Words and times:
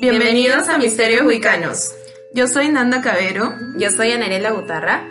Bienvenidos 0.00 0.70
a 0.70 0.78
Misterios 0.78 1.26
Wicanos. 1.26 1.92
Yo 2.32 2.48
soy 2.48 2.70
Nanda 2.70 3.02
Cabero. 3.02 3.52
Yo 3.76 3.90
soy 3.90 4.12
Anarela 4.12 4.50
Butarra. 4.50 5.06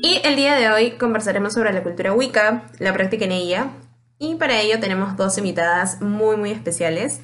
Y 0.00 0.20
el 0.22 0.36
día 0.36 0.54
de 0.54 0.70
hoy 0.70 0.92
conversaremos 0.92 1.54
sobre 1.54 1.72
la 1.72 1.82
cultura 1.82 2.12
Wicca, 2.12 2.62
la 2.78 2.92
práctica 2.92 3.24
en 3.24 3.32
ella. 3.32 3.70
Y 4.20 4.36
para 4.36 4.60
ello 4.60 4.78
tenemos 4.78 5.16
dos 5.16 5.36
invitadas 5.38 6.00
muy, 6.00 6.36
muy 6.36 6.52
especiales 6.52 7.18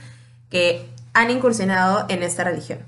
que 0.50 0.84
han 1.12 1.30
incursionado 1.30 2.05
en 2.09 2.25
esta 2.25 2.43
religión. 2.43 2.80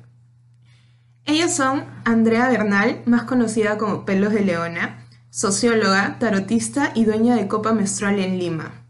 Ellos 1.24 1.52
son 1.52 1.84
Andrea 2.04 2.48
Bernal, 2.48 3.02
más 3.04 3.22
conocida 3.22 3.78
como 3.78 4.04
Pelos 4.04 4.32
de 4.32 4.40
Leona, 4.40 5.06
socióloga, 5.30 6.16
tarotista 6.18 6.90
y 6.96 7.04
dueña 7.04 7.36
de 7.36 7.46
Copa 7.46 7.72
Menstrual 7.72 8.18
en 8.18 8.40
Lima. 8.40 8.85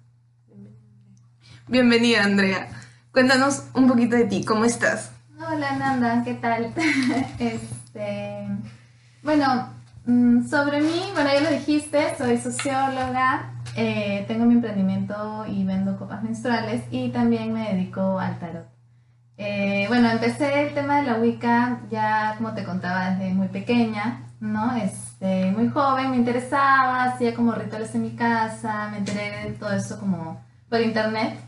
Bienvenida, 1.69 2.23
Andrea. 2.23 2.69
Cuéntanos 3.11 3.65
un 3.75 3.89
poquito 3.89 4.15
de 4.15 4.27
ti, 4.27 4.45
¿cómo 4.45 4.65
estás? 4.65 5.11
Hola 5.37 5.75
Nanda, 5.75 6.23
¿qué 6.25 6.35
tal? 6.35 6.73
este, 7.41 8.47
bueno, 9.25 9.71
mm, 10.05 10.47
sobre 10.47 10.81
mí, 10.81 11.11
bueno, 11.13 11.29
ya 11.35 11.41
lo 11.41 11.51
dijiste, 11.51 12.15
soy 12.17 12.39
socióloga, 12.39 13.51
eh, 13.75 14.25
tengo 14.29 14.45
mi 14.45 14.55
emprendimiento 14.55 15.45
y 15.49 15.65
vendo 15.65 15.99
copas 15.99 16.23
menstruales 16.23 16.85
y 16.93 17.09
también 17.09 17.53
me 17.53 17.73
dedico 17.73 18.17
al 18.21 18.39
tarot. 18.39 18.69
Eh, 19.37 19.87
bueno, 19.89 20.09
empecé 20.09 20.69
el 20.69 20.75
tema 20.75 20.99
de 20.99 21.11
la 21.11 21.19
Wicca 21.19 21.81
ya, 21.91 22.37
como 22.39 22.55
te 22.55 22.63
contaba, 22.63 23.11
desde 23.11 23.35
muy 23.35 23.49
pequeña, 23.49 24.23
¿no? 24.39 24.77
Este, 24.77 25.51
muy 25.51 25.69
joven, 25.69 26.13
me 26.13 26.17
interesaba, 26.17 27.03
hacía 27.03 27.35
como 27.35 27.51
rituales 27.51 27.93
en 27.97 28.03
mi 28.03 28.15
casa, 28.15 28.89
me 28.93 28.99
enteré 28.99 29.49
de 29.49 29.55
todo 29.55 29.73
eso 29.73 29.99
como 29.99 30.41
por 30.69 30.81
internet. 30.81 31.46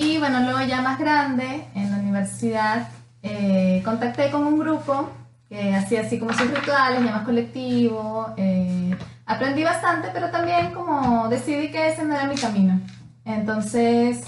Y 0.00 0.16
bueno, 0.18 0.38
luego 0.42 0.60
ya 0.60 0.80
más 0.80 0.96
grande, 0.96 1.64
en 1.74 1.90
la 1.90 1.96
universidad, 1.96 2.88
eh, 3.20 3.82
contacté 3.84 4.30
con 4.30 4.46
un 4.46 4.56
grupo 4.56 5.10
que 5.48 5.74
hacía 5.74 6.02
así 6.02 6.20
como 6.20 6.32
sus 6.32 6.48
rituales, 6.48 7.02
ya 7.04 7.10
más 7.10 7.24
colectivo. 7.24 8.32
Eh, 8.36 8.96
aprendí 9.26 9.64
bastante, 9.64 10.10
pero 10.12 10.30
también 10.30 10.72
como 10.72 11.28
decidí 11.28 11.72
que 11.72 11.88
ese 11.88 12.04
no 12.04 12.14
era 12.14 12.26
mi 12.26 12.36
camino. 12.36 12.80
Entonces 13.24 14.22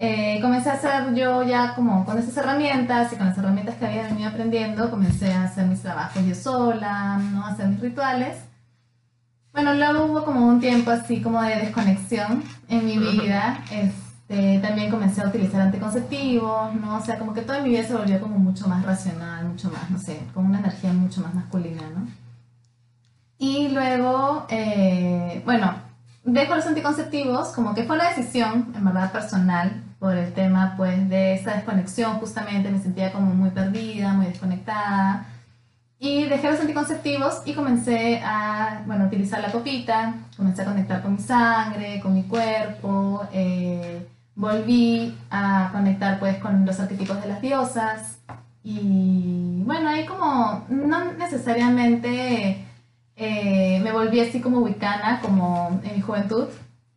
eh, 0.00 0.40
comencé 0.42 0.70
a 0.70 0.72
hacer 0.72 1.14
yo 1.14 1.44
ya 1.44 1.76
como 1.76 2.04
con 2.04 2.18
esas 2.18 2.36
herramientas 2.36 3.12
y 3.12 3.16
con 3.16 3.28
las 3.28 3.38
herramientas 3.38 3.76
que 3.76 3.86
había 3.86 4.02
venido 4.02 4.30
aprendiendo, 4.30 4.90
comencé 4.90 5.32
a 5.32 5.44
hacer 5.44 5.66
mis 5.66 5.80
trabajos 5.80 6.26
yo 6.26 6.34
sola, 6.34 7.18
¿no? 7.18 7.46
a 7.46 7.50
hacer 7.50 7.68
mis 7.68 7.80
rituales. 7.80 8.36
Bueno, 9.52 9.74
luego 9.74 10.06
hubo 10.06 10.24
como 10.24 10.44
un 10.44 10.58
tiempo 10.58 10.90
así 10.90 11.22
como 11.22 11.40
de 11.40 11.54
desconexión 11.54 12.42
en 12.68 12.84
mi 12.84 12.98
vida. 12.98 13.60
Este, 14.28 14.58
también 14.58 14.90
comencé 14.90 15.22
a 15.22 15.28
utilizar 15.28 15.60
anticonceptivos, 15.62 16.74
¿no? 16.74 16.96
O 16.98 17.00
sea, 17.00 17.18
como 17.18 17.32
que 17.32 17.40
toda 17.42 17.62
mi 17.62 17.70
vida 17.70 17.84
se 17.84 17.94
volvió 17.94 18.20
como 18.20 18.38
mucho 18.38 18.68
más 18.68 18.84
racional, 18.84 19.46
mucho 19.46 19.70
más, 19.70 19.90
no 19.90 19.98
sé, 19.98 20.20
con 20.34 20.44
una 20.44 20.58
energía 20.58 20.92
mucho 20.92 21.22
más 21.22 21.34
masculina, 21.34 21.82
¿no? 21.94 22.06
Y 23.38 23.68
luego, 23.68 24.46
eh, 24.50 25.40
bueno, 25.46 25.72
dejo 26.24 26.54
los 26.56 26.66
anticonceptivos, 26.66 27.48
como 27.50 27.74
que 27.74 27.84
fue 27.84 27.96
una 27.96 28.10
decisión, 28.10 28.72
en 28.76 28.84
verdad, 28.84 29.12
personal, 29.12 29.82
por 29.98 30.14
el 30.14 30.32
tema, 30.34 30.74
pues, 30.76 31.08
de 31.08 31.34
esa 31.34 31.54
desconexión, 31.54 32.18
justamente 32.18 32.70
me 32.70 32.80
sentía 32.80 33.12
como 33.12 33.34
muy 33.34 33.50
perdida, 33.50 34.12
muy 34.12 34.26
desconectada. 34.26 35.26
Y 35.98 36.24
dejé 36.24 36.50
los 36.50 36.60
anticonceptivos 36.60 37.42
y 37.46 37.54
comencé 37.54 38.20
a, 38.24 38.82
bueno, 38.86 39.06
utilizar 39.06 39.40
la 39.40 39.50
copita, 39.50 40.14
comencé 40.36 40.62
a 40.62 40.66
conectar 40.66 41.02
con 41.02 41.14
mi 41.14 41.18
sangre, 41.18 42.00
con 42.00 42.14
mi 42.14 42.24
cuerpo, 42.24 43.26
eh, 43.32 44.06
volví 44.38 45.18
a 45.30 45.68
conectar 45.72 46.20
pues 46.20 46.38
con 46.38 46.64
los 46.64 46.78
arquetipos 46.78 47.20
de 47.20 47.28
las 47.28 47.42
diosas 47.42 48.18
y 48.62 49.62
bueno, 49.64 49.88
ahí 49.88 50.06
como 50.06 50.64
no 50.68 51.12
necesariamente 51.14 52.64
eh, 53.16 53.80
me 53.82 53.90
volví 53.90 54.20
así 54.20 54.40
como 54.40 54.60
wicana 54.60 55.20
como 55.20 55.80
en 55.82 55.96
mi 55.96 56.00
juventud, 56.00 56.46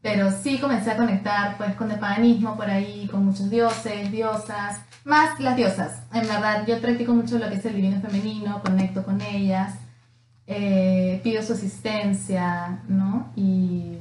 pero 0.03 0.31
sí 0.31 0.59
comencé 0.59 0.91
a 0.91 0.97
conectar 0.97 1.57
pues 1.57 1.73
con 1.75 1.89
el 1.89 1.99
paganismo 1.99 2.55
por 2.55 2.69
ahí, 2.69 3.07
con 3.11 3.25
muchos 3.25 3.49
dioses, 3.49 4.11
diosas, 4.11 4.79
más 5.03 5.39
las 5.39 5.55
diosas. 5.55 6.03
En 6.13 6.27
verdad, 6.27 6.67
yo 6.67 6.79
practico 6.79 7.13
mucho 7.13 7.39
lo 7.39 7.49
que 7.49 7.55
es 7.55 7.65
el 7.65 7.75
divino 7.75 7.99
femenino, 8.01 8.61
conecto 8.61 9.03
con 9.03 9.19
ellas, 9.19 9.73
eh, 10.45 11.19
pido 11.23 11.41
su 11.41 11.53
asistencia, 11.53 12.81
¿no? 12.87 13.31
Y 13.35 13.97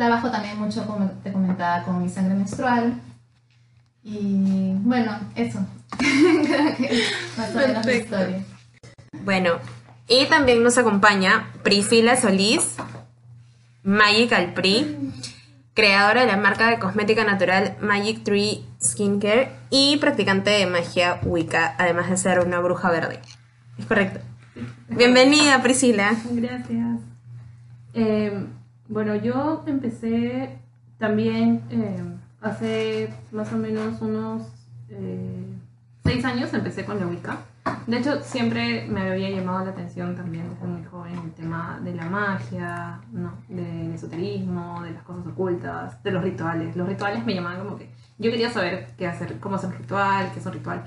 trabajo 0.00 0.30
también 0.30 0.58
mucho, 0.58 0.86
como 0.86 1.10
te 1.22 1.30
comentaba, 1.30 1.82
con 1.82 2.02
mi 2.02 2.08
sangre 2.08 2.34
menstrual. 2.34 2.94
Y 4.02 4.72
bueno, 4.78 5.12
eso. 5.34 5.58
Creo 5.98 6.74
que 6.74 7.04
más 7.36 7.54
o 7.54 7.58
menos 7.58 7.86
historia. 7.86 8.42
Bueno, 9.24 9.58
y 10.08 10.24
también 10.24 10.62
nos 10.62 10.78
acompaña 10.78 11.52
Priscila 11.62 12.16
Solís, 12.16 12.76
Magic 13.82 14.32
Alpri, 14.32 15.12
creadora 15.74 16.22
de 16.22 16.28
la 16.28 16.38
marca 16.38 16.70
de 16.70 16.78
cosmética 16.78 17.24
natural 17.24 17.76
Magic 17.82 18.24
Tree 18.24 18.64
Skincare 18.82 19.52
y 19.68 19.98
practicante 19.98 20.48
de 20.48 20.64
magia 20.64 21.20
Wicca, 21.24 21.74
además 21.76 22.08
de 22.08 22.16
ser 22.16 22.40
una 22.40 22.58
bruja 22.60 22.90
verde. 22.90 23.20
¿Es 23.78 23.84
correcto? 23.84 24.20
Bienvenida, 24.88 25.62
Priscila. 25.62 26.14
Gracias. 26.32 27.00
Eh, 27.92 28.46
bueno, 28.90 29.14
yo 29.14 29.62
empecé 29.66 30.58
también 30.98 31.62
eh, 31.70 32.02
hace 32.40 33.08
más 33.30 33.52
o 33.52 33.56
menos 33.56 34.02
unos 34.02 34.42
eh, 34.88 35.46
seis 36.04 36.24
años, 36.24 36.52
empecé 36.52 36.84
con 36.84 36.98
la 36.98 37.06
Wicca. 37.06 37.38
De 37.86 37.98
hecho, 37.98 38.20
siempre 38.22 38.86
me 38.88 39.12
había 39.12 39.30
llamado 39.30 39.64
la 39.64 39.70
atención 39.70 40.16
también 40.16 40.50
desde 40.50 40.66
muy 40.66 40.84
joven 40.84 41.18
el 41.24 41.30
tema 41.32 41.80
de 41.84 41.94
la 41.94 42.06
magia, 42.06 43.00
¿no? 43.12 43.32
del 43.48 43.92
esoterismo, 43.92 44.82
de 44.82 44.90
las 44.90 45.02
cosas 45.04 45.24
ocultas, 45.26 46.02
de 46.02 46.10
los 46.10 46.24
rituales. 46.24 46.74
Los 46.74 46.88
rituales 46.88 47.24
me 47.24 47.34
llamaban 47.34 47.64
como 47.64 47.78
que 47.78 47.90
yo 48.18 48.30
quería 48.30 48.50
saber 48.50 48.88
qué 48.98 49.06
hacer, 49.06 49.38
cómo 49.38 49.54
hacer 49.54 49.70
un 49.70 49.76
ritual, 49.76 50.30
qué 50.32 50.40
es 50.40 50.46
un 50.46 50.52
ritual. 50.52 50.84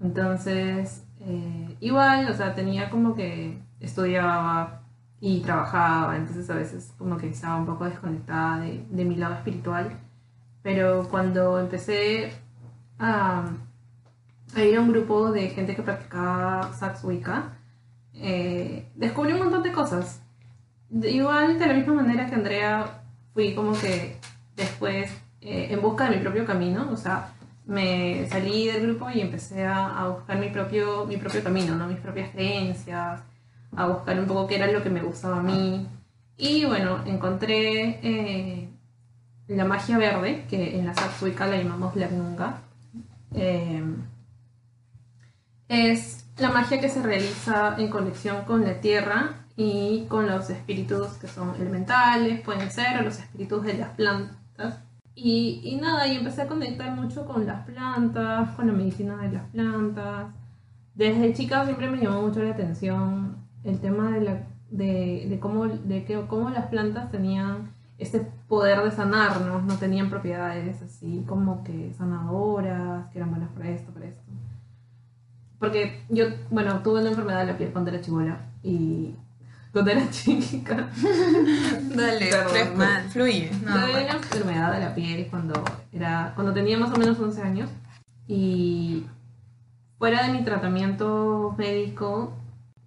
Entonces, 0.00 1.04
eh, 1.20 1.76
igual, 1.80 2.30
o 2.30 2.34
sea, 2.34 2.54
tenía 2.54 2.88
como 2.88 3.14
que 3.14 3.58
estudiaba 3.80 4.81
y 5.22 5.40
trabajaba, 5.40 6.16
entonces 6.16 6.50
a 6.50 6.54
veces 6.54 6.92
como 6.98 7.16
que 7.16 7.28
estaba 7.28 7.56
un 7.56 7.66
poco 7.66 7.84
desconectada 7.84 8.58
de, 8.58 8.84
de 8.90 9.04
mi 9.04 9.14
lado 9.14 9.34
espiritual. 9.34 9.90
Pero 10.62 11.08
cuando 11.08 11.60
empecé 11.60 12.32
a 12.98 13.44
había 14.56 14.80
un 14.80 14.90
grupo 14.90 15.30
de 15.30 15.48
gente 15.50 15.74
que 15.74 15.82
practicaba 15.82 16.72
Sax 16.74 17.04
Wicca, 17.04 17.54
eh, 18.14 18.90
descubrí 18.94 19.32
un 19.32 19.40
montón 19.40 19.62
de 19.62 19.72
cosas. 19.72 20.22
Igual, 20.90 21.58
de 21.58 21.66
la 21.66 21.74
misma 21.74 21.94
manera 21.94 22.26
que 22.26 22.34
Andrea, 22.34 23.02
fui 23.32 23.54
como 23.54 23.72
que 23.72 24.16
después 24.56 25.10
eh, 25.40 25.68
en 25.70 25.80
busca 25.80 26.10
de 26.10 26.16
mi 26.16 26.22
propio 26.22 26.44
camino, 26.44 26.88
o 26.92 26.96
sea, 26.96 27.32
me 27.64 28.26
salí 28.28 28.66
del 28.66 28.82
grupo 28.82 29.08
y 29.10 29.20
empecé 29.20 29.64
a, 29.64 29.98
a, 29.98 30.08
buscar 30.08 30.38
mi 30.38 30.50
propio, 30.50 31.06
mi 31.06 31.16
propio 31.16 31.42
camino, 31.42 31.76
¿no? 31.76 31.86
mis 31.86 31.98
propias 31.98 32.30
creencias, 32.30 33.22
a 33.76 33.86
buscar 33.86 34.18
un 34.18 34.26
poco 34.26 34.46
qué 34.46 34.56
era 34.56 34.70
lo 34.70 34.82
que 34.82 34.90
me 34.90 35.02
gustaba 35.02 35.38
a 35.38 35.42
mí. 35.42 35.86
Y 36.36 36.64
bueno, 36.64 37.02
encontré 37.06 38.00
eh, 38.02 38.68
la 39.48 39.64
magia 39.64 39.98
verde, 39.98 40.44
que 40.48 40.78
en 40.78 40.86
la 40.86 40.94
Wicca 41.20 41.46
la 41.46 41.56
llamamos 41.56 41.94
Lernunga. 41.96 42.60
Eh, 43.34 43.82
es 45.68 46.26
la 46.38 46.50
magia 46.50 46.80
que 46.80 46.88
se 46.88 47.02
realiza 47.02 47.76
en 47.78 47.88
conexión 47.88 48.44
con 48.44 48.64
la 48.64 48.80
tierra 48.80 49.46
y 49.56 50.06
con 50.08 50.26
los 50.26 50.50
espíritus 50.50 51.08
que 51.18 51.28
son 51.28 51.54
elementales, 51.56 52.40
pueden 52.40 52.70
ser, 52.70 52.98
o 52.98 53.02
los 53.02 53.18
espíritus 53.18 53.64
de 53.64 53.74
las 53.74 53.90
plantas. 53.90 54.80
Y, 55.14 55.60
y 55.64 55.76
nada, 55.76 56.06
y 56.06 56.16
empecé 56.16 56.42
a 56.42 56.48
conectar 56.48 56.90
mucho 56.92 57.26
con 57.26 57.46
las 57.46 57.64
plantas, 57.66 58.50
con 58.50 58.66
la 58.66 58.72
medicina 58.72 59.16
de 59.18 59.32
las 59.32 59.48
plantas. 59.50 60.28
Desde 60.94 61.32
chica 61.34 61.64
siempre 61.64 61.88
me 61.88 61.98
llamó 61.98 62.22
mucho 62.22 62.42
la 62.42 62.50
atención 62.50 63.41
el 63.64 63.78
tema 63.80 64.10
de, 64.10 64.20
la, 64.20 64.42
de, 64.70 65.26
de 65.28 65.38
cómo, 65.40 65.66
de 65.66 66.04
que, 66.04 66.20
cómo 66.26 66.50
las 66.50 66.66
plantas 66.66 67.10
tenían 67.10 67.70
este 67.98 68.20
poder 68.48 68.82
de 68.82 68.90
sanarnos, 68.90 69.64
no 69.64 69.76
tenían 69.76 70.10
propiedades 70.10 70.82
así 70.82 71.24
como 71.26 71.62
que 71.62 71.92
sanadoras, 71.96 73.10
que 73.10 73.18
eran 73.18 73.30
buenas 73.30 73.50
para 73.50 73.70
esto, 73.70 73.92
para 73.92 74.06
esto. 74.06 74.22
Porque 75.58 76.02
yo, 76.08 76.24
bueno, 76.50 76.80
tuve 76.82 77.00
una 77.00 77.10
enfermedad 77.10 77.40
de 77.40 77.52
la 77.52 77.58
piel 77.58 77.70
cuando 77.70 77.90
era 77.90 78.00
chivola 78.00 78.40
y 78.64 79.14
cuando 79.72 79.92
era 79.92 80.08
chica. 80.10 80.88
Dale, 81.94 82.30
Perdón, 82.30 83.10
fluye. 83.10 83.50
No, 83.64 83.72
tuve 83.72 83.92
bueno. 83.92 84.06
una 84.06 84.12
enfermedad 84.14 84.72
de 84.72 84.80
la 84.80 84.94
piel 84.94 85.28
cuando, 85.30 85.64
era, 85.92 86.32
cuando 86.34 86.52
tenía 86.52 86.76
más 86.78 86.92
o 86.92 86.98
menos 86.98 87.18
11 87.18 87.42
años 87.42 87.70
y 88.26 89.06
fuera 89.98 90.26
de 90.26 90.32
mi 90.32 90.42
tratamiento 90.42 91.54
médico, 91.56 92.32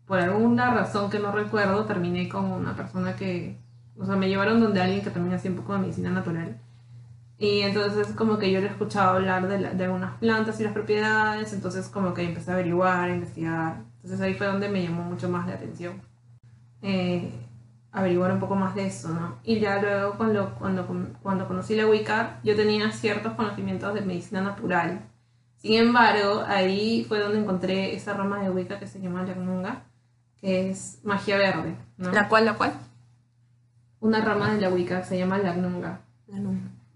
por 0.08 0.20
alguna 0.20 0.74
razón 0.74 1.10
que 1.10 1.20
no 1.20 1.32
recuerdo, 1.32 1.86
terminé 1.86 2.30
con 2.30 2.46
una 2.52 2.76
persona 2.76 3.16
que, 3.16 3.58
o 3.98 4.06
sea, 4.06 4.16
me 4.16 4.28
llevaron 4.30 4.60
donde 4.62 4.82
alguien 4.82 5.04
que 5.04 5.10
también 5.12 5.36
hacía 5.36 5.52
un 5.52 5.58
poco 5.58 5.74
de 5.74 5.80
medicina 5.80 6.12
natural 6.12 6.60
Y 7.38 7.62
entonces 7.62 8.08
como 8.16 8.38
que 8.40 8.52
yo 8.52 8.62
le 8.62 8.68
escuchaba 8.68 9.12
hablar 9.18 9.48
de, 9.48 9.60
la- 9.60 9.74
de 9.74 9.86
algunas 9.86 10.18
plantas 10.20 10.60
y 10.60 10.64
las 10.64 10.74
propiedades, 10.74 11.54
entonces 11.54 11.88
como 11.90 12.14
que 12.14 12.24
empecé 12.24 12.52
a 12.52 12.54
averiguar, 12.56 13.10
a 13.10 13.16
investigar. 13.16 13.84
Entonces 13.98 14.22
ahí 14.22 14.34
fue 14.36 14.48
donde 14.48 14.70
me 14.70 14.84
llamó 14.84 15.04
mucho 15.04 15.30
más 15.30 15.48
la 15.48 15.54
atención. 15.56 16.02
Eh, 16.82 17.32
averiguar 17.92 18.32
un 18.32 18.40
poco 18.40 18.56
más 18.56 18.76
de 18.76 18.88
eso, 18.88 19.10
¿no? 19.10 19.38
Y 19.44 19.60
ya 19.60 19.82
luego 19.82 20.16
cuando, 20.18 20.56
cuando, 20.56 20.86
cuando 21.22 21.48
conocí 21.48 21.76
la 21.76 21.88
Wicca, 21.88 22.40
yo 22.44 22.56
tenía 22.56 22.92
ciertos 22.92 23.34
conocimientos 23.34 23.94
de 23.94 24.02
medicina 24.02 24.42
natural. 24.42 25.02
Sin 25.58 25.74
embargo, 25.76 26.44
ahí 26.48 27.06
fue 27.08 27.20
donde 27.20 27.40
encontré 27.40 27.96
esa 27.96 28.14
rama 28.14 28.42
de 28.42 28.50
Wicca 28.52 28.80
que 28.80 28.88
se 28.88 29.00
llama 29.00 29.26
Yagnunga, 29.26 29.84
que 30.40 30.70
es 30.70 31.00
magia 31.04 31.38
verde, 31.38 31.76
¿no? 31.98 32.12
¿La 32.12 32.28
cual, 32.28 32.46
la 32.46 32.54
cual? 32.56 32.74
Una 34.00 34.22
rama 34.22 34.54
de 34.54 34.62
la 34.62 34.70
Wicca 34.70 35.02
que 35.02 35.08
se 35.08 35.18
llama 35.18 35.38
Lagnunga. 35.38 36.02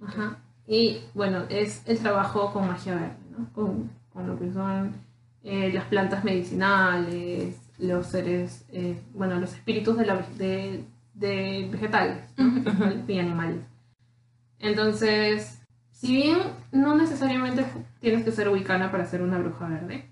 Ajá. 0.06 0.38
Y 0.68 1.02
bueno, 1.14 1.44
es 1.50 1.82
el 1.88 2.00
trabajo 2.00 2.54
con 2.54 2.68
magia 2.68 2.96
verde, 2.96 3.18
¿no? 3.38 3.52
Con, 3.54 3.90
con 4.14 4.28
lo 4.28 4.38
que 4.38 4.52
son 4.52 4.94
eh, 5.44 5.72
las 5.74 5.86
plantas 5.86 6.24
medicinales, 6.24 7.56
los 7.80 8.08
seres, 8.08 8.66
eh, 8.72 9.02
bueno, 9.14 9.40
los 9.40 9.54
espíritus 9.54 9.98
de, 9.98 10.06
la, 10.06 10.18
de, 10.38 10.84
de 11.14 11.70
vegetales, 11.72 12.24
¿no? 12.38 12.54
Vegetales 12.54 13.10
y 13.10 13.20
animales. 13.20 13.66
Entonces, 14.60 15.62
si 15.92 16.14
bien 16.14 16.40
no 16.72 16.96
necesariamente 16.96 17.66
tienes 18.00 18.24
que 18.24 18.32
ser 18.32 18.50
wicana 18.50 18.92
para 18.92 19.06
ser 19.06 19.22
una 19.22 19.38
bruja 19.38 19.68
verde, 19.68 20.10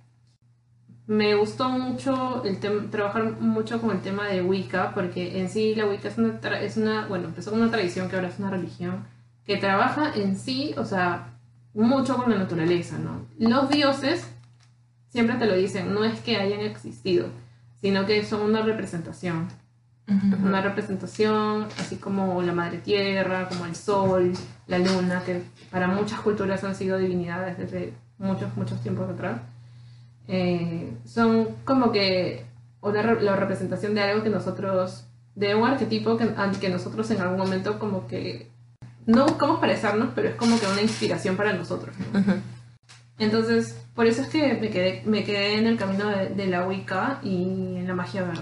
me 1.07 1.36
gustó 1.36 1.69
mucho 1.69 2.44
el 2.44 2.59
trabajar 2.89 3.39
mucho 3.39 3.80
con 3.81 3.92
el 3.92 4.01
tema 4.01 4.27
de 4.27 4.42
Wicca, 4.42 4.94
porque 4.94 5.39
en 5.39 5.50
sí 5.50 5.74
la 5.74 5.86
Wicca 5.86 6.09
es 6.09 6.18
una, 6.18 6.39
tra- 6.42 6.62
es 6.62 6.75
una, 6.77 7.07
bueno, 7.07 7.25
empezó 7.30 7.51
con 7.51 7.62
una 7.62 7.71
tradición 7.71 8.09
que 8.09 8.18
ahora 8.18 8.27
es 8.27 8.39
una 8.39 8.50
religión, 8.50 9.06
que 9.45 9.57
trabaja 9.57 10.12
en 10.13 10.38
sí, 10.38 10.74
o 10.77 10.83
sea, 10.83 11.33
mucho 11.74 12.18
con 12.18 12.30
la 12.31 12.38
naturaleza, 12.38 12.98
¿no? 12.98 13.25
Los 13.39 13.69
dioses 13.69 14.27
siempre 15.09 15.38
te 15.38 15.45
lo 15.45 15.56
dicen, 15.56 15.94
no 15.94 16.04
es 16.04 16.19
que 16.19 16.38
hayan 16.38 16.59
existido, 16.59 17.27
sino 17.80 18.06
que 18.06 18.24
son 18.25 18.42
una 18.42 18.62
representación. 18.62 19.48
Una 20.44 20.62
representación, 20.62 21.68
así 21.80 21.98
como 21.98 22.42
la 22.42 22.54
madre 22.54 22.77
tierra, 22.77 23.50
como 23.50 23.65
el 23.65 23.75
sol, 23.75 24.31
la 24.68 24.80
luna, 24.80 25.21
que 25.25 25.42
para 25.69 25.88
muchas 25.88 26.19
culturas 26.21 26.63
han 26.63 26.75
sido 26.75 26.98
divinidades 26.98 27.57
desde 27.57 27.94
muchos, 28.18 28.56
muchos 28.56 28.81
tiempos 28.81 29.09
atrás. 29.09 29.42
Eh, 30.27 30.91
son 31.06 31.50
como 31.63 31.91
que 31.91 32.45
una 32.81 33.01
la 33.15 33.35
representación 33.35 33.95
de 33.95 34.01
algo 34.01 34.24
que 34.24 34.29
nosotros, 34.29 35.06
de 35.35 35.56
un 35.56 35.68
arquetipo 35.68 36.18
que, 36.18 36.29
que 36.59 36.69
nosotros 36.69 37.09
en 37.12 37.21
algún 37.21 37.38
momento 37.38 37.79
como 37.79 38.07
que 38.07 38.50
no 39.06 39.25
buscamos 39.25 39.59
parecernos, 39.59 40.09
pero 40.13 40.29
es 40.29 40.35
como 40.35 40.59
que 40.59 40.68
una 40.68 40.81
inspiración 40.81 41.38
para 41.38 41.53
nosotros. 41.53 41.95
¿no? 42.13 42.41
Entonces, 43.19 43.75
por 43.95 44.06
eso 44.06 44.21
es 44.21 44.27
que 44.27 44.53
me 44.56 44.69
quedé, 44.69 45.01
me 45.06 45.24
quedé 45.24 45.56
en 45.57 45.65
el 45.65 45.77
camino 45.77 46.07
de, 46.07 46.30
de 46.30 46.47
la 46.47 46.68
Wicca 46.68 47.19
y 47.23 47.77
en 47.77 47.88
la 47.88 47.95
magia 47.95 48.23
verde. 48.23 48.41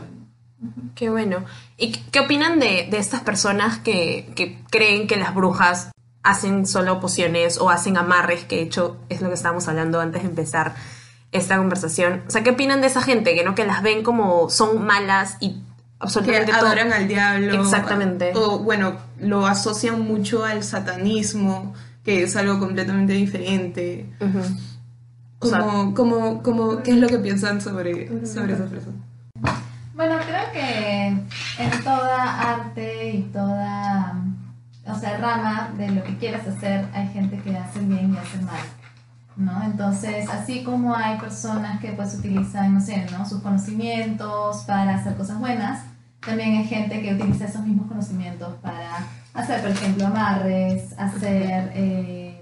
Qué 0.96 1.10
bueno. 1.10 1.46
¿Y 1.78 1.92
qué- 1.92 2.02
qué 2.12 2.20
opinan 2.22 2.60
de, 2.60 2.88
de 2.90 2.98
estas 2.98 3.22
personas 3.22 3.78
que, 3.78 4.28
que 4.36 4.58
creen 4.70 5.08
que 5.08 5.16
las 5.18 5.34
brujas 5.34 5.92
hacen 6.24 6.66
solo 6.66 7.00
pociones 7.00 7.60
o 7.60 7.70
hacen 7.70 7.98
amarres, 7.98 8.44
que 8.46 8.56
de 8.58 8.62
hecho 8.64 8.98
es 9.10 9.22
lo 9.22 9.28
que 9.30 9.36
estábamos 9.36 9.68
hablando 9.68 10.02
antes 10.02 10.24
de 10.24 10.30
empezar 10.30 10.76
esta 11.36 11.58
conversación? 11.58 12.24
O 12.28 12.32
sea, 12.32 12.44
¿qué 12.44 12.52
opinan 12.52 12.82
de 12.82 12.88
esa 12.88 13.02
gente 13.02 13.36
que 13.36 13.44
no 13.44 13.56
que 13.56 13.66
las 13.66 13.82
ven 13.84 14.04
como 14.04 14.50
son 14.50 14.86
malas 14.86 15.38
y 15.40 15.52
que 15.52 15.58
absolutamente 16.00 16.52
todo? 16.52 16.68
adoran 16.68 16.94
al 16.94 17.08
diablo. 17.08 17.62
Exactamente. 17.62 18.32
O 18.36 18.60
bueno, 18.60 18.96
lo 19.20 19.46
asocian 19.46 20.02
mucho 20.02 20.44
al 20.46 20.64
satanismo, 20.64 21.74
que 22.04 22.24
es 22.24 22.36
algo 22.36 22.60
completamente 22.60 23.14
diferente. 23.14 24.06
Ujú. 24.20 24.40
O 25.40 25.48
sea- 25.48 25.60
Como, 25.60 25.94
como, 25.94 26.44
como, 26.44 26.84
¿qué 26.84 26.92
es 26.92 26.98
lo 26.98 27.08
que 27.08 27.20
piensan 27.20 27.62
sobre, 27.62 28.08
sobre 28.26 28.54
esas 28.54 28.70
personas? 28.70 29.00
Bueno, 29.94 30.16
creo 30.28 30.52
que 30.52 31.08
en 31.08 31.84
toda 31.84 32.52
arte 32.52 33.10
y 33.12 33.22
toda, 33.32 34.14
o 34.88 35.00
sea, 35.00 35.18
rama 35.18 35.72
de 35.78 35.90
lo 35.90 36.04
que 36.04 36.18
quieras 36.18 36.46
hacer, 36.48 36.86
hay 36.94 37.08
gente 37.14 37.38
que 37.40 37.56
hace 37.58 37.80
bien 37.80 38.14
y 38.14 38.18
hace 38.18 38.38
mal, 38.40 38.60
¿no? 39.38 39.64
Entonces, 39.64 40.30
así 40.30 40.64
como 40.64 40.96
hay 40.96 41.18
personas 41.18 41.80
que 41.82 41.90
pues 41.94 42.16
utilizan, 42.16 42.74
no 42.74 42.80
sé, 42.82 43.06
¿no? 43.12 43.26
Sus 43.26 43.42
conocimientos 43.42 44.64
para 44.66 44.96
hacer 44.96 45.16
cosas 45.16 45.40
buenas, 45.40 45.84
también 46.26 46.58
hay 46.58 46.66
gente 46.66 47.02
que 47.02 47.14
utiliza 47.14 47.46
esos 47.46 47.62
mismos 47.66 47.88
conocimientos 47.88 48.54
para 48.62 49.06
hacer, 49.34 49.62
por 49.62 49.72
ejemplo, 49.72 50.08
amarres, 50.08 50.98
hacer, 50.98 51.72
eh, 51.76 52.40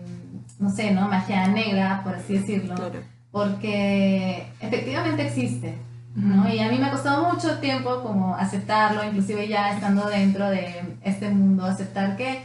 no 0.60 0.70
sé, 0.70 0.92
¿no? 0.92 1.08
Magia 1.10 1.48
negra, 1.48 2.02
por 2.04 2.16
así 2.16 2.38
decirlo 2.38 2.76
Claro. 2.76 3.00
porque 3.32 4.48
efectivamente 4.60 5.26
existe, 5.28 5.76
¿no? 6.16 6.48
Y 6.48 6.60
a 6.60 6.70
mí 6.70 6.78
me 6.78 6.86
ha 6.86 6.92
costado 6.92 7.28
mucho 7.34 7.58
tiempo 7.60 8.02
como 8.04 8.36
aceptarlo, 8.36 9.04
inclusive 9.04 9.48
ya 9.48 9.74
estando 9.74 10.08
dentro 10.08 10.50
de 10.50 10.98
este 11.04 11.30
mundo, 11.32 11.66
aceptar 11.66 12.16
que 12.16 12.44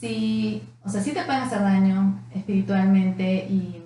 sí, 0.00 0.62
o 0.84 0.88
sea, 0.88 1.00
sí 1.02 1.12
te 1.12 1.22
pueden 1.22 1.42
hacer 1.42 1.60
daño 1.60 2.18
espiritualmente 2.34 3.46
y 3.48 3.81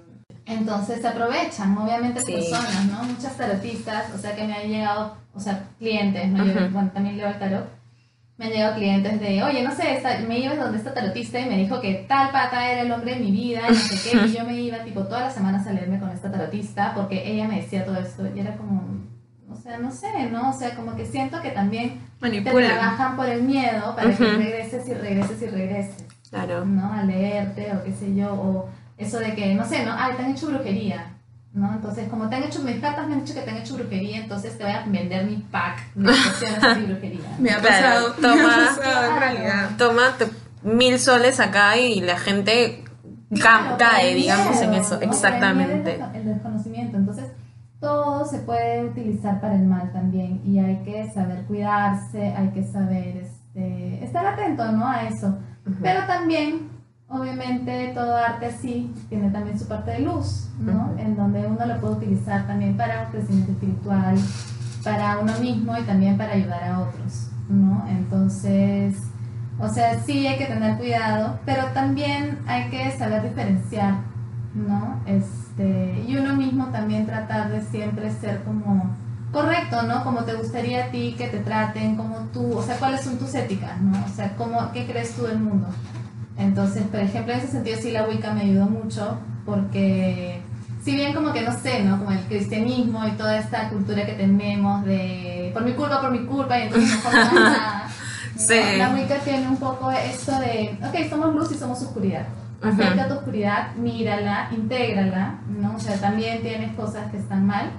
entonces 0.46 1.00
se 1.00 1.08
aprovechan, 1.08 1.76
obviamente, 1.76 2.20
Sí. 2.20 2.32
personas, 2.32 2.86
¿no? 2.86 3.02
Muchas 3.04 3.36
tarotistas, 3.36 4.14
o 4.14 4.18
sea, 4.18 4.34
que 4.36 4.44
me 4.44 4.54
han 4.54 4.68
llegado, 4.68 5.16
o 5.34 5.40
sea, 5.40 5.64
clientes, 5.78 6.28
¿no? 6.28 6.44
Yo, 6.44 6.52
Ujú. 6.52 6.70
bueno, 6.72 6.90
también 6.94 7.16
leo 7.16 7.28
el 7.28 7.38
tarot. 7.38 7.68
Me 8.38 8.44
han 8.46 8.50
llegado 8.52 8.74
clientes 8.76 9.18
de, 9.18 9.42
oye, 9.42 9.62
no 9.62 9.74
sé, 9.74 9.94
esta- 9.94 10.18
me 10.20 10.38
iba 10.38 10.54
donde 10.54 10.76
esta 10.78 10.92
tarotista 10.92 11.40
y 11.40 11.46
me 11.48 11.56
dijo 11.56 11.80
que 11.80 12.04
tal 12.08 12.30
pata 12.30 12.70
era 12.70 12.82
el 12.82 12.92
hombre 12.92 13.14
de 13.14 13.20
mi 13.20 13.30
vida, 13.30 13.62
y 13.68 13.72
no 13.72 13.78
sé 13.78 14.10
qué, 14.10 14.26
y 14.26 14.32
yo 14.36 14.44
me 14.44 14.54
iba 14.60 14.78
tipo 14.84 15.00
todas 15.04 15.22
las 15.22 15.34
semanas 15.34 15.66
a 15.66 15.72
leerme 15.72 15.98
con 15.98 16.10
esta 16.10 16.30
tarotista 16.30 16.92
porque 16.94 17.30
ella 17.32 17.48
me 17.48 17.56
decía 17.62 17.84
todo 17.84 17.98
esto 17.98 18.24
y 18.34 18.38
era 18.38 18.54
como, 18.56 18.82
o 19.50 19.56
sea, 19.56 19.78
no 19.78 19.90
sé, 19.90 20.08
¿no? 20.30 20.50
O 20.50 20.52
sea, 20.52 20.76
como 20.76 20.94
que 20.96 21.06
siento 21.06 21.40
que 21.40 21.50
también 21.50 21.98
te 22.20 22.40
trabajan 22.42 23.16
por 23.16 23.26
el 23.26 23.42
miedo 23.42 23.96
para 23.96 24.14
que 24.14 24.22
Ujú. 24.22 24.36
regreses 24.36 24.86
y 24.86 24.92
regreses 24.94 25.40
y 25.42 25.46
regreses, 25.46 26.04
Claro. 26.28 26.64
¿no? 26.66 26.92
A 26.92 27.04
leerte 27.04 27.72
o 27.74 27.82
qué 27.84 27.92
sé 27.92 28.14
yo, 28.14 28.34
o 28.34 28.68
eso 28.98 29.18
de 29.18 29.34
que, 29.34 29.54
no 29.54 29.64
sé, 29.64 29.84
¿no? 29.84 29.92
Ay, 29.96 30.14
te 30.16 30.22
han 30.22 30.30
hecho 30.32 30.46
brujería. 30.48 31.12
¿No? 31.52 31.72
Entonces, 31.72 32.06
como 32.10 32.28
te 32.28 32.36
han 32.36 32.42
hecho, 32.42 32.60
mis 32.60 32.80
cartas 32.80 33.06
me 33.08 33.14
han 33.14 33.20
dicho 33.24 33.32
que 33.32 33.40
te 33.40 33.50
han 33.50 33.56
hecho 33.56 33.76
brujería, 33.76 34.18
entonces 34.18 34.58
te 34.58 34.64
voy 34.64 34.74
a 34.74 34.84
vender 34.84 35.24
mi 35.24 35.36
pack 35.36 35.94
de 35.94 36.12
de 36.12 36.86
brujería. 36.86 37.20
Me 37.38 37.50
ha 37.50 37.60
Claro, 37.60 38.12
pasado, 38.12 38.14
me 38.18 38.22
toma. 38.22 38.54
ha 38.54 38.76
pasado 38.76 39.10
en 39.14 39.18
realidad. 39.20 39.70
Toma 39.78 40.02
mil 40.62 40.98
soles 40.98 41.40
acá 41.40 41.78
y 41.78 42.00
la 42.02 42.18
gente 42.18 42.84
Claro, 43.34 43.76
cae, 43.78 44.12
el 44.12 44.18
digamos, 44.20 44.60
en 44.60 44.70
miedo, 44.70 44.82
eso. 44.82 44.96
el 45.00 45.08
Exactamente. 45.08 45.96
miedo 45.96 46.10
y 46.12 46.16
El 46.18 46.24
desconocimiento. 46.26 46.96
Entonces, 46.98 47.24
todo 47.80 48.26
se 48.26 48.38
puede 48.40 48.84
utilizar 48.84 49.40
para 49.40 49.54
el 49.54 49.64
mal 49.64 49.90
también 49.92 50.42
y 50.44 50.58
hay 50.58 50.76
que 50.84 51.10
saber 51.14 51.44
cuidarse, 51.44 52.34
hay 52.36 52.48
que 52.50 52.64
saber 52.64 53.16
este, 53.16 54.04
estar 54.04 54.26
atento 54.26 54.70
¿no? 54.72 54.86
a 54.88 55.04
eso. 55.04 55.38
Pero 55.82 56.06
también, 56.06 56.68
obviamente, 57.08 57.92
todo 57.94 58.16
arte 58.16 58.46
así 58.46 58.92
tiene 59.08 59.30
también 59.30 59.58
su 59.58 59.66
parte 59.66 59.92
de 59.92 60.00
luz, 60.00 60.48
¿no? 60.58 60.94
En 60.98 61.16
donde 61.16 61.46
uno 61.46 61.64
lo 61.64 61.80
puede 61.80 61.94
utilizar 61.94 62.46
también 62.46 62.76
para 62.76 63.04
un 63.04 63.12
crecimiento 63.12 63.52
espiritual, 63.52 64.16
para 64.82 65.18
uno 65.18 65.32
mismo 65.40 65.76
y 65.78 65.82
también 65.82 66.16
para 66.16 66.32
ayudar 66.32 66.64
a 66.64 66.80
otros, 66.80 67.28
¿no? 67.48 67.84
Entonces, 67.88 68.96
o 69.58 69.68
sea, 69.68 69.98
sí 70.00 70.26
hay 70.26 70.36
que 70.36 70.46
tener 70.46 70.76
cuidado, 70.76 71.38
pero 71.44 71.66
también 71.72 72.38
hay 72.46 72.68
que 72.70 72.90
saber 72.98 73.22
diferenciar, 73.22 73.94
¿no? 74.54 75.00
Este, 75.06 76.04
y 76.06 76.16
uno 76.16 76.34
mismo 76.34 76.66
también 76.66 77.06
tratar 77.06 77.50
de 77.50 77.62
siempre 77.62 78.10
ser 78.10 78.42
como 78.42 78.96
correcto, 79.32 79.82
¿no? 79.82 80.02
Como 80.02 80.24
te 80.24 80.34
gustaría 80.34 80.86
a 80.86 80.90
ti 80.90 81.14
que 81.16 81.28
te 81.28 81.38
traten, 81.38 81.96
como 81.96 82.16
tú, 82.32 82.56
o 82.56 82.62
sea, 82.62 82.76
cuáles 82.78 83.02
son 83.02 83.18
tus 83.18 83.34
éticas, 83.34 83.80
¿no? 83.80 83.92
O 84.04 84.08
sea, 84.08 84.34
cómo, 84.36 84.72
¿qué 84.72 84.86
crees 84.86 85.14
tú 85.14 85.22
del 85.24 85.38
mundo? 85.38 85.68
Entonces, 86.38 86.82
por 86.84 87.00
ejemplo, 87.00 87.32
en 87.32 87.40
ese 87.40 87.48
sentido 87.48 87.78
sí 87.80 87.90
la 87.90 88.06
Wicca 88.06 88.32
me 88.32 88.42
ayudó 88.42 88.66
mucho 88.66 89.18
porque 89.44 90.40
si 90.82 90.94
bien 90.94 91.14
como 91.14 91.32
que 91.32 91.42
no 91.42 91.52
sé, 91.52 91.82
¿no? 91.82 91.98
Como 91.98 92.12
el 92.12 92.20
cristianismo 92.26 93.06
y 93.06 93.12
toda 93.12 93.38
esta 93.38 93.68
cultura 93.70 94.06
que 94.06 94.12
tenemos 94.12 94.84
de 94.84 95.50
por 95.52 95.64
mi 95.64 95.72
culpa, 95.72 96.00
por 96.00 96.10
mi 96.10 96.24
culpa 96.26 96.58
y 96.58 96.62
entonces 96.62 96.90
mejor 96.90 97.14
no 97.14 97.40
nada. 97.40 97.82
¿no? 97.84 97.96
Sí. 98.36 98.76
La 98.76 98.90
Wicca 98.90 99.16
tiene 99.20 99.48
un 99.48 99.56
poco 99.56 99.90
esto 99.90 100.30
de, 100.38 100.78
ok, 100.86 101.08
somos 101.08 101.34
luz 101.34 101.50
y 101.52 101.54
somos 101.54 101.80
oscuridad. 101.80 102.26
Acepta 102.62 103.08
tu 103.08 103.14
oscuridad, 103.14 103.74
mírala, 103.76 104.48
intégrala, 104.50 105.38
¿no? 105.48 105.76
O 105.76 105.78
sea, 105.78 105.98
también 105.98 106.42
tienes 106.42 106.74
cosas 106.76 107.10
que 107.10 107.16
están 107.16 107.46
mal, 107.46 107.70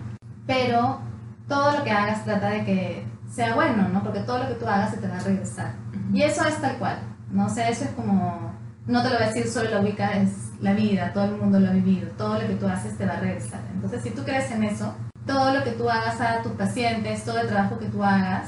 pero 0.47 0.99
todo 1.47 1.77
lo 1.77 1.83
que 1.83 1.91
hagas 1.91 2.25
trata 2.25 2.49
de 2.49 2.65
que 2.65 3.05
sea 3.31 3.53
bueno, 3.53 3.87
¿no? 3.89 4.03
Porque 4.03 4.21
todo 4.21 4.39
lo 4.39 4.47
que 4.47 4.55
tú 4.55 4.65
hagas 4.67 4.91
se 4.91 4.97
te 4.97 5.07
va 5.07 5.17
a 5.17 5.19
regresar. 5.19 5.73
Y 6.11 6.23
eso 6.23 6.43
es 6.47 6.59
tal 6.59 6.77
cual, 6.77 6.99
¿no? 7.31 7.45
O 7.45 7.49
sea, 7.49 7.69
eso 7.69 7.85
es 7.85 7.91
como, 7.91 8.46
no 8.87 9.03
te 9.03 9.09
lo 9.09 9.15
voy 9.15 9.23
a 9.23 9.27
decir 9.27 9.47
solo 9.47 9.69
la 9.69 9.81
Wicca, 9.81 10.13
es 10.17 10.29
la 10.61 10.73
vida, 10.73 11.11
todo 11.13 11.25
el 11.25 11.37
mundo 11.37 11.59
lo 11.59 11.69
ha 11.69 11.73
vivido, 11.73 12.09
todo 12.17 12.39
lo 12.39 12.47
que 12.47 12.55
tú 12.55 12.67
haces 12.67 12.97
te 12.97 13.05
va 13.05 13.13
a 13.13 13.19
regresar. 13.19 13.61
Entonces, 13.73 14.01
si 14.01 14.11
tú 14.11 14.23
crees 14.23 14.49
en 14.51 14.63
eso, 14.63 14.95
todo 15.25 15.53
lo 15.53 15.63
que 15.63 15.71
tú 15.71 15.89
hagas 15.89 16.19
a 16.21 16.41
tus 16.41 16.53
pacientes, 16.53 17.23
todo 17.23 17.39
el 17.39 17.47
trabajo 17.47 17.77
que 17.77 17.87
tú 17.87 18.03
hagas, 18.03 18.47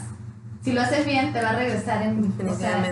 si 0.62 0.72
lo 0.72 0.82
haces 0.82 1.06
bien, 1.06 1.34
te 1.34 1.42
va 1.42 1.50
a 1.50 1.56
regresar 1.56 2.02
en... 2.04 2.34
O 2.48 2.56
sea, 2.56 2.84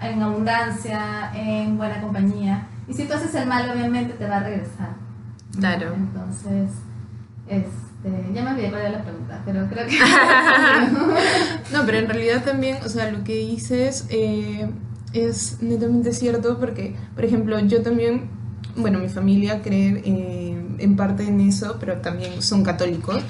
en 0.00 0.20
abundancia, 0.20 1.30
en 1.34 1.76
buena 1.76 2.00
compañía. 2.00 2.66
Y 2.88 2.94
si 2.94 3.04
tú 3.04 3.14
haces 3.14 3.34
el 3.34 3.46
mal, 3.46 3.70
obviamente 3.70 4.14
te 4.14 4.26
va 4.26 4.38
a 4.38 4.42
regresar. 4.42 4.90
Claro. 5.56 5.94
Entonces, 5.94 6.70
este, 7.46 8.32
ya 8.34 8.42
me 8.42 8.50
olvidé 8.50 8.70
cuál 8.70 8.82
era 8.82 8.90
la 8.90 9.02
pregunta, 9.02 9.40
pero 9.44 9.68
creo 9.68 9.86
que... 9.86 9.96
No, 11.72 11.86
pero 11.86 11.98
en 11.98 12.08
realidad 12.08 12.42
también, 12.42 12.78
o 12.84 12.88
sea, 12.88 13.10
lo 13.12 13.22
que 13.22 13.34
dices 13.34 14.06
eh, 14.10 14.68
es 15.12 15.62
netamente 15.62 16.12
cierto 16.12 16.58
porque, 16.58 16.94
por 17.14 17.24
ejemplo, 17.24 17.58
yo 17.60 17.82
también, 17.82 18.30
bueno, 18.76 18.98
mi 18.98 19.08
familia 19.08 19.62
cree 19.62 20.02
eh, 20.04 20.56
en 20.78 20.96
parte 20.96 21.24
en 21.24 21.40
eso, 21.40 21.76
pero 21.78 21.98
también 21.98 22.42
son 22.42 22.62
católicos. 22.62 23.22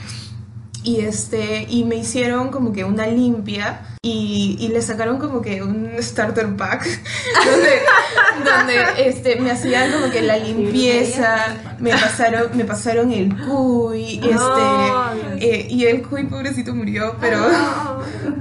Y, 0.84 1.00
este, 1.00 1.64
y 1.68 1.84
me 1.84 1.94
hicieron 1.94 2.48
como 2.48 2.72
que 2.72 2.82
una 2.84 3.06
limpia 3.06 3.82
y, 4.02 4.56
y 4.58 4.66
le 4.68 4.82
sacaron 4.82 5.18
como 5.18 5.40
que 5.40 5.62
un 5.62 5.92
starter 6.00 6.56
pack 6.56 6.84
donde, 7.46 8.50
donde 8.50 9.08
este, 9.08 9.36
me 9.36 9.52
hacían 9.52 9.92
como 9.92 10.10
que 10.10 10.22
la 10.22 10.38
limpieza, 10.38 11.36
me 11.78 11.92
pasaron, 11.92 12.56
me 12.56 12.64
pasaron 12.64 13.12
el 13.12 13.36
cuy, 13.46 14.20
este, 14.24 15.46
eh, 15.46 15.68
y 15.70 15.84
el 15.84 16.02
cuy 16.02 16.24
pobrecito 16.24 16.74
murió, 16.74 17.16
pero... 17.20 17.38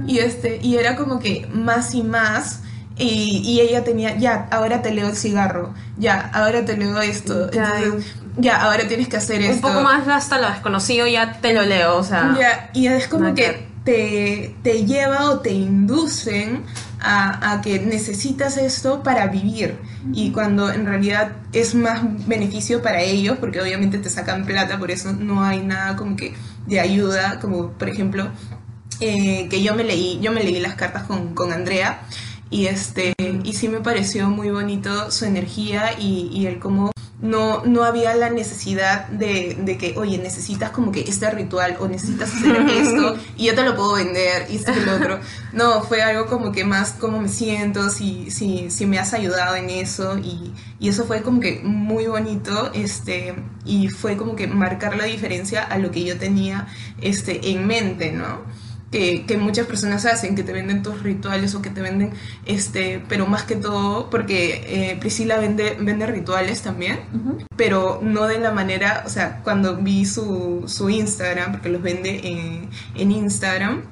Y, 0.06 0.18
este, 0.18 0.58
y 0.62 0.76
era 0.76 0.96
como 0.96 1.20
que 1.20 1.46
más 1.52 1.94
y 1.94 2.02
más. 2.02 2.62
Y, 2.98 3.42
y 3.44 3.60
ella 3.60 3.84
tenía, 3.84 4.16
ya, 4.16 4.48
ahora 4.50 4.82
te 4.82 4.92
leo 4.92 5.08
el 5.08 5.16
cigarro, 5.16 5.72
ya, 5.96 6.30
ahora 6.34 6.64
te 6.64 6.76
leo 6.76 7.00
esto, 7.00 7.50
Ya. 7.50 7.78
entonces, 7.82 8.12
ya, 8.36 8.62
ahora 8.62 8.86
tienes 8.86 9.08
que 9.08 9.16
hacer 9.16 9.38
Un 9.40 9.44
esto. 9.46 9.66
poco 9.68 9.80
más 9.82 10.06
hasta 10.08 10.38
lo 10.38 10.48
desconocido 10.48 11.06
ya 11.06 11.40
te 11.40 11.52
lo 11.54 11.62
leo, 11.62 11.96
o 11.96 12.04
sea. 12.04 12.36
Ya, 12.38 12.70
y 12.74 12.86
es 12.88 13.08
como 13.08 13.34
que 13.34 13.66
te, 13.84 14.54
te 14.62 14.84
lleva 14.84 15.30
o 15.30 15.40
te 15.40 15.52
inducen 15.52 16.62
a, 17.00 17.52
a 17.52 17.60
que 17.62 17.78
necesitas 17.80 18.56
esto 18.56 19.02
para 19.02 19.26
vivir. 19.26 19.76
Y 20.12 20.30
cuando 20.30 20.70
en 20.70 20.86
realidad 20.86 21.32
es 21.52 21.74
más 21.74 22.00
beneficio 22.26 22.82
para 22.82 23.00
ellos, 23.02 23.38
porque 23.38 23.60
obviamente 23.60 23.98
te 23.98 24.10
sacan 24.10 24.44
plata, 24.44 24.78
por 24.78 24.90
eso 24.90 25.12
no 25.12 25.42
hay 25.44 25.60
nada 25.60 25.96
como 25.96 26.16
que 26.16 26.34
de 26.66 26.78
ayuda, 26.80 27.38
como 27.40 27.70
por 27.72 27.88
ejemplo, 27.88 28.28
eh, 29.00 29.48
que 29.48 29.62
yo 29.62 29.74
me 29.74 29.84
leí, 29.84 30.18
yo 30.22 30.30
me 30.32 30.42
leí 30.44 30.60
las 30.60 30.74
cartas 30.74 31.04
con, 31.04 31.34
con 31.34 31.52
Andrea. 31.52 32.00
Y 32.52 32.66
este, 32.66 33.14
y 33.18 33.54
sí 33.54 33.68
me 33.68 33.80
pareció 33.80 34.28
muy 34.28 34.50
bonito 34.50 35.10
su 35.10 35.24
energía 35.24 35.98
y, 35.98 36.28
y 36.32 36.46
el 36.46 36.58
cómo 36.58 36.92
no, 37.22 37.64
no 37.64 37.84
había 37.84 38.14
la 38.14 38.28
necesidad 38.28 39.06
de, 39.06 39.56
de 39.58 39.78
que, 39.78 39.94
oye, 39.96 40.18
necesitas 40.18 40.70
como 40.70 40.92
que 40.92 41.00
este 41.00 41.30
ritual 41.30 41.76
o 41.80 41.88
necesitas 41.88 42.34
hacer 42.34 42.56
esto 42.68 43.16
y 43.36 43.46
yo 43.46 43.54
te 43.54 43.62
lo 43.62 43.74
puedo 43.74 43.94
vender 43.94 44.48
y 44.50 44.56
esto 44.56 44.72
y 44.72 44.84
lo 44.84 44.96
otro. 44.96 45.18
No, 45.52 45.82
fue 45.82 46.02
algo 46.02 46.26
como 46.26 46.50
que 46.50 46.64
más 46.64 46.92
cómo 46.92 47.20
me 47.20 47.28
siento, 47.28 47.90
si, 47.90 48.30
si, 48.30 48.70
si 48.70 48.86
me 48.86 48.98
has 48.98 49.12
ayudado 49.12 49.54
en 49.54 49.68
eso 49.68 50.16
y, 50.18 50.52
y 50.80 50.88
eso 50.88 51.04
fue 51.04 51.22
como 51.22 51.40
que 51.40 51.60
muy 51.62 52.06
bonito 52.06 52.70
este, 52.72 53.34
y 53.66 53.88
fue 53.88 54.16
como 54.16 54.34
que 54.34 54.46
marcar 54.46 54.96
la 54.96 55.04
diferencia 55.04 55.62
a 55.62 55.78
lo 55.78 55.90
que 55.90 56.04
yo 56.04 56.18
tenía 56.18 56.68
este, 57.02 57.50
en 57.50 57.66
mente, 57.66 58.12
¿no? 58.12 58.40
Que, 58.92 59.24
que 59.26 59.36
muchas 59.38 59.66
personas 59.66 60.04
hacen, 60.06 60.36
que 60.36 60.44
te 60.44 60.52
venden 60.52 60.82
tus 60.82 61.02
rituales 61.02 61.54
o 61.56 61.62
que 61.62 61.70
te 61.70 61.80
venden, 61.80 62.10
este, 62.46 63.02
pero 63.08 63.26
más 63.26 63.42
que 63.42 63.56
todo, 63.56 64.08
porque 64.10 64.62
eh, 64.92 64.96
Priscila 65.00 65.38
vende, 65.38 65.76
vende 65.80 66.06
rituales 66.06 66.62
también, 66.62 67.00
pero 67.56 67.98
no 68.02 68.26
de 68.28 68.38
la 68.38 68.52
manera, 68.52 69.02
o 69.04 69.08
sea, 69.08 69.40
cuando 69.42 69.76
vi 69.78 70.04
su, 70.04 70.64
su 70.66 70.90
Instagram, 70.90 71.52
porque 71.52 71.70
los 71.70 71.82
vende 71.82 72.20
en, 72.22 72.68
en 72.94 73.10
Instagram, 73.10 73.82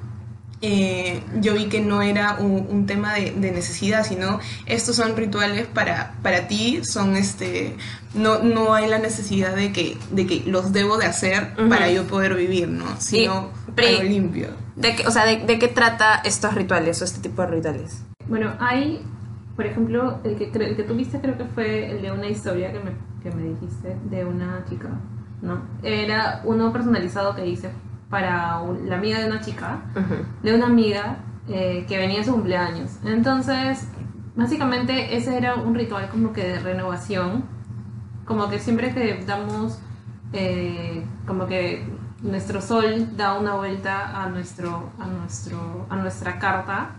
eh, 0.63 1.21
yo 1.39 1.55
vi 1.55 1.65
que 1.65 1.81
no 1.81 2.03
era 2.03 2.35
un, 2.35 2.67
un 2.69 2.85
tema 2.85 3.15
de, 3.15 3.31
de 3.31 3.51
necesidad, 3.51 4.05
sino 4.05 4.39
estos 4.67 4.95
son 4.95 5.17
rituales 5.17 5.65
para, 5.65 6.13
para 6.21 6.47
ti, 6.47 6.81
son 6.83 7.15
este, 7.15 7.75
no, 8.13 8.43
no 8.43 8.75
hay 8.75 8.87
la 8.87 8.99
necesidad 8.99 9.55
de 9.55 9.71
que, 9.71 9.97
de 10.11 10.27
que 10.27 10.43
los 10.45 10.71
debo 10.71 10.97
de 10.97 11.07
hacer 11.07 11.55
para 11.67 11.89
yo 11.91 12.05
poder 12.05 12.35
vivir, 12.35 12.67
¿no? 12.67 12.85
Sino 13.01 13.49
Pri- 13.75 13.87
algo 13.87 14.03
limpio. 14.03 14.49
¿De 14.75 14.95
qué, 14.95 15.07
o 15.07 15.11
sea, 15.11 15.25
de, 15.25 15.45
de 15.45 15.59
qué 15.59 15.67
trata 15.67 16.15
estos 16.23 16.53
rituales 16.55 17.01
o 17.01 17.05
este 17.05 17.19
tipo 17.27 17.41
de 17.41 17.47
rituales? 17.49 18.03
Bueno, 18.27 18.51
hay, 18.59 19.05
por 19.55 19.65
ejemplo, 19.65 20.19
el 20.23 20.35
que, 20.37 20.45
el 20.45 20.75
que 20.75 20.83
tuviste 20.83 21.19
creo 21.19 21.37
que 21.37 21.45
fue 21.45 21.91
el 21.91 22.01
de 22.01 22.11
una 22.11 22.27
historia 22.27 22.71
que 22.71 22.79
me, 22.79 22.91
que 23.21 23.31
me 23.35 23.43
dijiste 23.49 23.97
de 24.09 24.25
una 24.25 24.63
chica, 24.69 24.89
¿no? 25.41 25.61
Era 25.83 26.41
uno 26.45 26.71
personalizado 26.71 27.35
que 27.35 27.45
hice 27.47 27.69
para 28.09 28.59
un- 28.59 28.89
la 28.89 28.95
amiga 28.97 29.19
de 29.19 29.27
una 29.27 29.41
chica, 29.41 29.81
de 30.43 30.55
una 30.55 30.65
amiga 30.67 31.17
eh, 31.49 31.85
que 31.87 31.97
venía 31.97 32.21
a 32.21 32.23
su 32.23 32.31
cumpleaños. 32.33 32.91
Entonces, 33.03 33.87
básicamente 34.35 35.15
ese 35.17 35.37
era 35.37 35.55
un 35.55 35.75
ritual 35.75 36.07
como 36.09 36.31
que 36.33 36.43
de 36.47 36.59
renovación, 36.59 37.43
como 38.25 38.49
que 38.49 38.59
siempre 38.59 38.93
que 38.93 39.23
damos, 39.25 39.79
eh, 40.33 41.03
como 41.27 41.47
que 41.47 41.83
nuestro 42.21 42.61
sol 42.61 43.15
da 43.17 43.37
una 43.39 43.55
vuelta 43.55 44.21
a, 44.21 44.29
nuestro, 44.29 44.91
a, 44.99 45.07
nuestro, 45.07 45.87
a 45.89 45.95
nuestra 45.95 46.39
carta, 46.39 46.95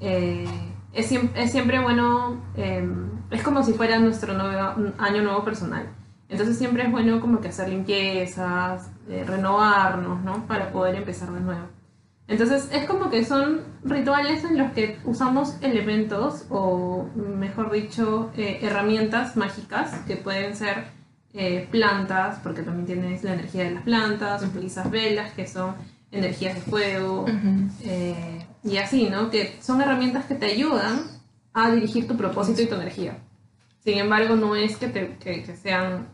eh, 0.00 0.46
es, 0.92 1.10
es 1.12 1.52
siempre 1.52 1.80
bueno, 1.80 2.42
eh, 2.56 2.88
es 3.30 3.42
como 3.42 3.62
si 3.62 3.72
fuera 3.72 3.98
nuestro 3.98 4.34
nuevo, 4.34 4.92
año 4.98 5.22
nuevo 5.22 5.44
personal. 5.44 5.88
Entonces 6.28 6.56
siempre 6.56 6.84
es 6.84 6.90
bueno 6.90 7.20
como 7.20 7.40
que 7.40 7.48
hacer 7.48 7.68
limpiezas, 7.68 8.90
eh, 9.08 9.24
renovarnos, 9.26 10.22
¿no? 10.22 10.46
Para 10.46 10.72
poder 10.72 10.94
empezar 10.94 11.30
de 11.30 11.40
nuevo. 11.40 11.66
Entonces 12.26 12.70
es 12.72 12.86
como 12.86 13.10
que 13.10 13.24
son 13.24 13.60
rituales 13.84 14.42
en 14.44 14.56
los 14.56 14.72
que 14.72 14.98
usamos 15.04 15.58
elementos 15.60 16.46
o 16.48 17.06
mejor 17.14 17.70
dicho 17.70 18.30
eh, 18.36 18.60
herramientas 18.62 19.36
mágicas 19.36 19.92
que 20.06 20.16
pueden 20.16 20.56
ser 20.56 20.86
eh, 21.34 21.66
plantas, 21.70 22.38
porque 22.42 22.62
también 22.62 22.86
tienes 22.86 23.24
la 23.24 23.34
energía 23.34 23.64
de 23.64 23.72
las 23.72 23.82
plantas, 23.84 24.42
utilizas 24.42 24.90
velas 24.90 25.32
que 25.32 25.46
son 25.46 25.74
energías 26.10 26.54
de 26.54 26.60
fuego 26.60 27.24
eh, 27.82 28.44
y 28.62 28.76
así, 28.76 29.08
¿no? 29.08 29.30
Que 29.30 29.56
son 29.60 29.80
herramientas 29.80 30.26
que 30.26 30.34
te 30.34 30.46
ayudan 30.46 31.00
a 31.54 31.70
dirigir 31.70 32.06
tu 32.06 32.16
propósito 32.16 32.60
y 32.62 32.66
tu 32.66 32.74
energía. 32.74 33.18
Sin 33.80 33.98
embargo, 33.98 34.36
no 34.36 34.54
es 34.54 34.76
que, 34.76 34.88
te, 34.88 35.16
que, 35.16 35.42
que 35.42 35.56
sean 35.56 36.08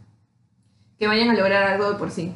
que 0.98 1.06
vayan 1.06 1.30
a 1.30 1.34
lograr 1.34 1.62
algo 1.64 1.92
de 1.92 1.98
por 1.98 2.10
sí. 2.10 2.32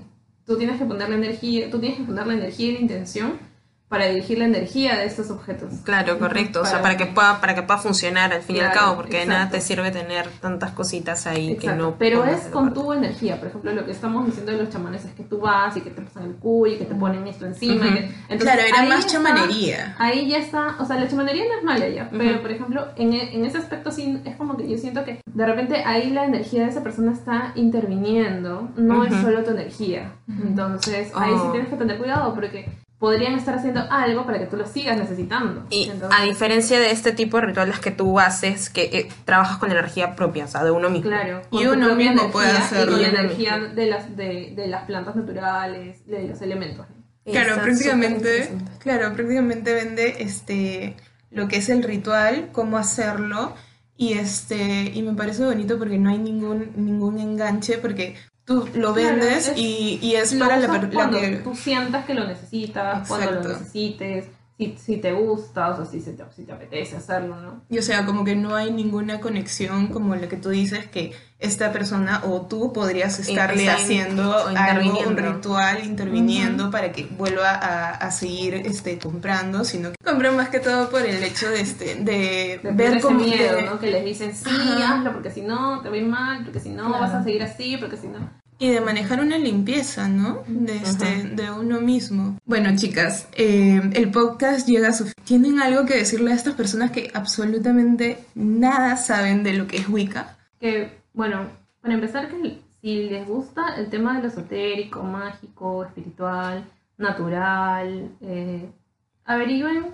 Tú 0.46 0.56
tienes 0.56 0.78
que 0.78 0.84
poner 0.84 1.08
la 1.08 1.16
energía, 1.16 1.70
tú 1.70 1.78
tienes 1.78 1.98
que 1.98 2.04
poner 2.04 2.26
la 2.26 2.34
energía 2.34 2.68
y 2.68 2.72
la 2.74 2.80
intención 2.80 3.51
para 3.92 4.06
dirigir 4.06 4.38
la 4.38 4.46
energía 4.46 4.96
de 4.96 5.04
estos 5.04 5.30
objetos. 5.30 5.70
Claro, 5.84 6.18
correcto. 6.18 6.62
O 6.62 6.64
sea, 6.64 6.80
para 6.80 6.96
que 6.96 7.04
pueda, 7.04 7.42
para 7.42 7.54
que 7.54 7.60
pueda 7.62 7.78
funcionar 7.78 8.32
al 8.32 8.40
fin 8.40 8.56
y 8.56 8.60
al 8.60 8.72
Claro, 8.72 8.80
cabo, 8.86 8.96
porque 8.96 9.18
de 9.18 9.26
nada 9.26 9.42
exacto. 9.42 9.56
te 9.58 9.60
sirve 9.60 9.90
tener 9.90 10.28
tantas 10.40 10.70
cositas 10.70 11.26
ahí 11.26 11.48
que 11.58 11.66
Exacto, 11.66 11.82
no. 11.90 11.94
pero 11.98 12.24
es 12.24 12.44
con 12.46 12.68
parte. 12.70 12.80
tu 12.80 12.92
energía. 12.94 13.38
Por 13.38 13.48
ejemplo, 13.48 13.70
lo 13.74 13.84
que 13.84 13.90
estamos 13.92 14.24
diciendo 14.24 14.52
de 14.52 14.58
los 14.62 14.70
chamanes 14.70 15.04
es 15.04 15.12
que 15.12 15.24
tú 15.24 15.40
vas 15.40 15.76
y 15.76 15.82
que 15.82 15.90
te 15.90 16.00
pasan 16.00 16.22
el 16.22 16.34
cuy 16.36 16.72
y 16.72 16.78
que 16.78 16.86
te 16.86 16.94
ponen 16.94 17.26
esto 17.26 17.44
encima. 17.44 17.74
y 17.84 17.88
Ujú. 17.88 17.94
que- 17.98 18.04
entonces, 18.30 18.38
Claro, 18.40 18.62
era 18.66 18.82
más 18.88 19.00
está- 19.00 19.12
chamanería. 19.12 19.94
Ahí 19.98 20.26
ya 20.26 20.38
está, 20.38 20.76
o 20.80 20.86
sea, 20.86 20.96
la 20.98 21.06
chamanería 21.06 21.44
no 21.44 21.58
es 21.58 21.62
mala 21.62 21.86
ya, 21.88 22.08
pero 22.10 22.30
Ujú. 22.32 22.40
por 22.40 22.50
ejemplo, 22.50 22.86
en, 22.96 23.12
e- 23.12 23.34
en 23.36 23.44
ese 23.44 23.58
aspecto 23.58 23.90
sí 23.90 24.22
es 24.24 24.36
como 24.36 24.56
que 24.56 24.66
yo 24.70 24.78
siento 24.78 25.04
que 25.04 25.20
de 25.26 25.46
repente 25.46 25.82
ahí 25.84 26.08
la 26.08 26.24
energía 26.24 26.62
de 26.64 26.70
esa 26.70 26.82
persona 26.82 27.12
está 27.12 27.52
interviniendo, 27.56 28.70
no 28.76 29.04
es 29.04 29.12
Ujú. 29.12 29.22
solo 29.22 29.44
tu 29.44 29.50
energía. 29.50 30.12
Entonces, 30.28 31.12
ahí 31.14 31.32
sí 31.34 31.40
Oh. 31.44 31.50
tienes 31.52 31.68
que 31.68 31.76
tener 31.76 31.98
cuidado 31.98 32.34
porque 32.34 32.70
podrían 33.02 33.34
estar 33.34 33.56
haciendo 33.56 33.80
algo 33.90 34.24
para 34.24 34.38
que 34.38 34.46
tú 34.46 34.56
lo 34.56 34.64
sigas 34.64 34.96
necesitando. 34.96 35.66
Y 35.70 35.90
Entonces, 35.90 36.16
a 36.16 36.22
diferencia 36.22 36.78
de 36.78 36.92
este 36.92 37.10
tipo 37.10 37.36
de 37.38 37.46
rituales 37.46 37.80
que 37.80 37.90
tú 37.90 38.20
haces, 38.20 38.70
que 38.70 38.84
eh, 38.84 39.08
trabajas 39.24 39.58
con 39.58 39.72
energía 39.72 40.14
propia, 40.14 40.44
o 40.44 40.46
sea, 40.46 40.62
de 40.62 40.70
uno 40.70 40.88
mismo. 40.88 41.10
Claro, 41.10 41.42
Y 41.50 41.66
uno 41.66 41.96
mismo 41.96 42.30
puede 42.30 42.52
hacerlo. 42.52 42.96
Y 42.96 43.02
la 43.02 43.08
energía 43.08 43.58
de 43.58 43.86
las, 43.86 44.16
de, 44.16 44.52
de 44.54 44.68
las 44.68 44.84
plantas 44.84 45.16
naturales, 45.16 46.06
de 46.06 46.28
los 46.28 46.40
elementos. 46.42 46.86
Claro, 47.24 47.60
prácticamente, 47.60 48.52
claro, 48.78 49.12
prácticamente 49.14 49.74
vende 49.74 50.18
este 50.20 50.94
lo 51.32 51.48
que 51.48 51.56
es 51.56 51.70
el 51.70 51.82
ritual, 51.82 52.50
cómo 52.52 52.78
hacerlo 52.78 53.56
y 53.96 54.12
este 54.12 54.92
y 54.94 55.02
me 55.02 55.14
parece 55.14 55.44
bonito 55.44 55.76
porque 55.76 55.98
no 55.98 56.08
hay 56.10 56.18
ningún 56.18 56.70
ningún 56.76 57.18
enganche 57.18 57.78
porque 57.78 58.14
tú 58.44 58.68
lo 58.74 58.92
Claro, 58.94 58.94
vendes 58.94 59.48
es- 59.48 59.58
y, 59.58 59.98
y 60.02 60.14
es 60.16 60.34
para 60.34 60.56
la, 60.56 60.66
la 60.68 60.90
cuando 60.90 61.18
que 61.20 61.28
tú 61.36 61.54
sientas 61.54 62.04
que 62.04 62.14
lo 62.14 62.26
necesitas, 62.26 63.06
cuando 63.08 63.30
lo 63.32 63.48
necesites, 63.48 64.26
si, 64.58 64.76
si 64.76 64.96
te 64.98 65.12
gusta, 65.12 65.70
o 65.70 65.76
sea, 65.76 65.84
si, 65.84 66.00
se 66.00 66.12
te, 66.12 66.22
si 66.36 66.44
te 66.44 66.52
apetece 66.52 66.96
hacerlo, 66.96 67.36
¿no? 67.40 67.62
y 67.68 67.78
o 67.78 67.82
sea, 67.82 68.04
como 68.06 68.24
que 68.24 68.36
no 68.36 68.54
hay 68.54 68.70
ninguna 68.70 69.20
conexión 69.20 69.88
como 69.88 70.14
la 70.14 70.28
que 70.28 70.36
tú 70.36 70.50
dices 70.50 70.86
que 70.88 71.12
esta 71.38 71.72
persona 71.72 72.22
o 72.24 72.42
tú 72.42 72.72
podrías 72.72 73.18
estarle 73.18 73.64
está 73.64 73.72
in- 73.78 73.84
haciendo 73.84 74.32
algo, 74.32 74.50
un 74.50 74.56
interviniendo. 74.56 75.22
ritual, 75.32 75.84
interviniendo 75.84 76.70
para 76.70 76.92
que 76.92 77.04
vuelva 77.06 77.50
a, 77.50 77.90
a 77.90 78.10
seguir 78.12 78.54
este, 78.54 78.98
comprando, 78.98 79.64
sino 79.64 79.90
que 79.90 79.96
compra 80.04 80.30
más 80.30 80.50
que 80.50 80.60
todo 80.60 80.88
por 80.90 81.02
el 81.02 81.22
hecho 81.24 81.48
de, 81.50 81.60
este, 81.60 81.96
de, 81.96 82.60
De 82.62 82.70
ver 82.72 83.00
cómo 83.00 83.18
miedo, 83.20 83.56
de- 83.56 83.62
¿no? 83.62 83.80
Que 83.80 83.90
les 83.90 84.04
dicen, 84.04 84.34
sí, 84.34 84.50
Ajá. 84.50 84.98
hazlo, 84.98 85.12
porque 85.14 85.30
si 85.32 85.40
no, 85.42 85.80
te 85.80 85.96
ir 85.96 86.06
mal, 86.06 86.44
porque 86.44 86.60
si 86.60 86.68
no, 86.70 86.86
Claro. 86.88 87.00
vas 87.00 87.14
a 87.14 87.24
seguir 87.24 87.42
así, 87.42 87.76
porque 87.78 87.96
si 87.96 88.06
no... 88.06 88.18
Y 88.62 88.70
de 88.70 88.80
manejar 88.80 89.20
una 89.20 89.38
limpieza, 89.38 90.06
¿no? 90.06 90.44
De, 90.46 90.76
este, 90.76 91.24
de 91.34 91.50
uno 91.50 91.80
mismo. 91.80 92.38
Bueno, 92.44 92.70
chicas, 92.76 93.26
eh, 93.32 93.80
el 93.92 94.12
podcast 94.12 94.68
llega 94.68 94.90
a 94.90 94.92
su 94.92 95.06
fin. 95.06 95.14
¿Tienen 95.24 95.58
algo 95.58 95.84
que 95.84 95.96
decirle 95.96 96.30
a 96.30 96.36
estas 96.36 96.54
personas 96.54 96.92
que 96.92 97.10
absolutamente 97.12 98.24
nada 98.36 98.96
saben 98.96 99.42
de 99.42 99.54
lo 99.54 99.66
que 99.66 99.78
es 99.78 99.88
Wicca? 99.88 100.38
Que, 100.60 100.96
bueno, 101.12 101.48
para 101.80 101.94
empezar, 101.94 102.28
que 102.28 102.60
si 102.80 103.08
les 103.08 103.26
gusta 103.26 103.74
el 103.78 103.90
tema 103.90 104.14
de 104.14 104.22
lo 104.22 104.28
esotérico, 104.28 105.02
mágico, 105.02 105.84
espiritual, 105.84 106.64
natural, 106.98 108.12
eh, 108.20 108.70
averigüen, 109.24 109.86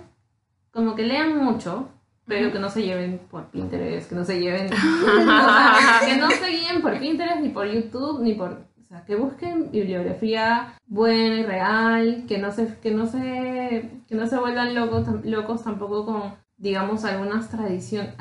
como 0.69 0.93
que 0.93 1.07
lean 1.07 1.43
mucho, 1.43 1.89
pero 2.29 2.51
que 2.51 2.59
no 2.59 2.69
se 2.69 2.83
lleven 2.83 3.19
por 3.29 3.47
Pinterest, 3.47 4.07
que 4.07 4.15
no 4.15 4.23
se 4.23 4.39
lleven, 4.39 4.69
que 6.05 6.17
no 6.17 6.29
se 6.29 6.47
guíen 6.47 6.81
por 6.81 6.97
Pinterest, 6.99 7.41
ni 7.41 7.49
por 7.49 7.67
YouTube, 7.67 8.21
ni 8.21 8.35
por, 8.35 8.51
o 8.51 8.83
sea, 8.87 9.03
que 9.03 9.15
busquen 9.15 9.71
bibliografía 9.71 10.75
buena 10.85 11.35
y 11.35 11.43
real, 11.43 12.25
que 12.27 12.37
no 12.37 12.51
se, 12.51 12.77
que 12.81 12.91
no 12.91 13.07
se, 13.07 13.89
que 14.07 14.15
no 14.15 14.27
se 14.27 14.37
vuelvan 14.37 14.75
locos, 14.75 15.07
locos 15.25 15.63
tampoco 15.63 16.05
con, 16.05 16.35
digamos, 16.57 17.03
algunas 17.03 17.49
tradiciones, 17.49 18.13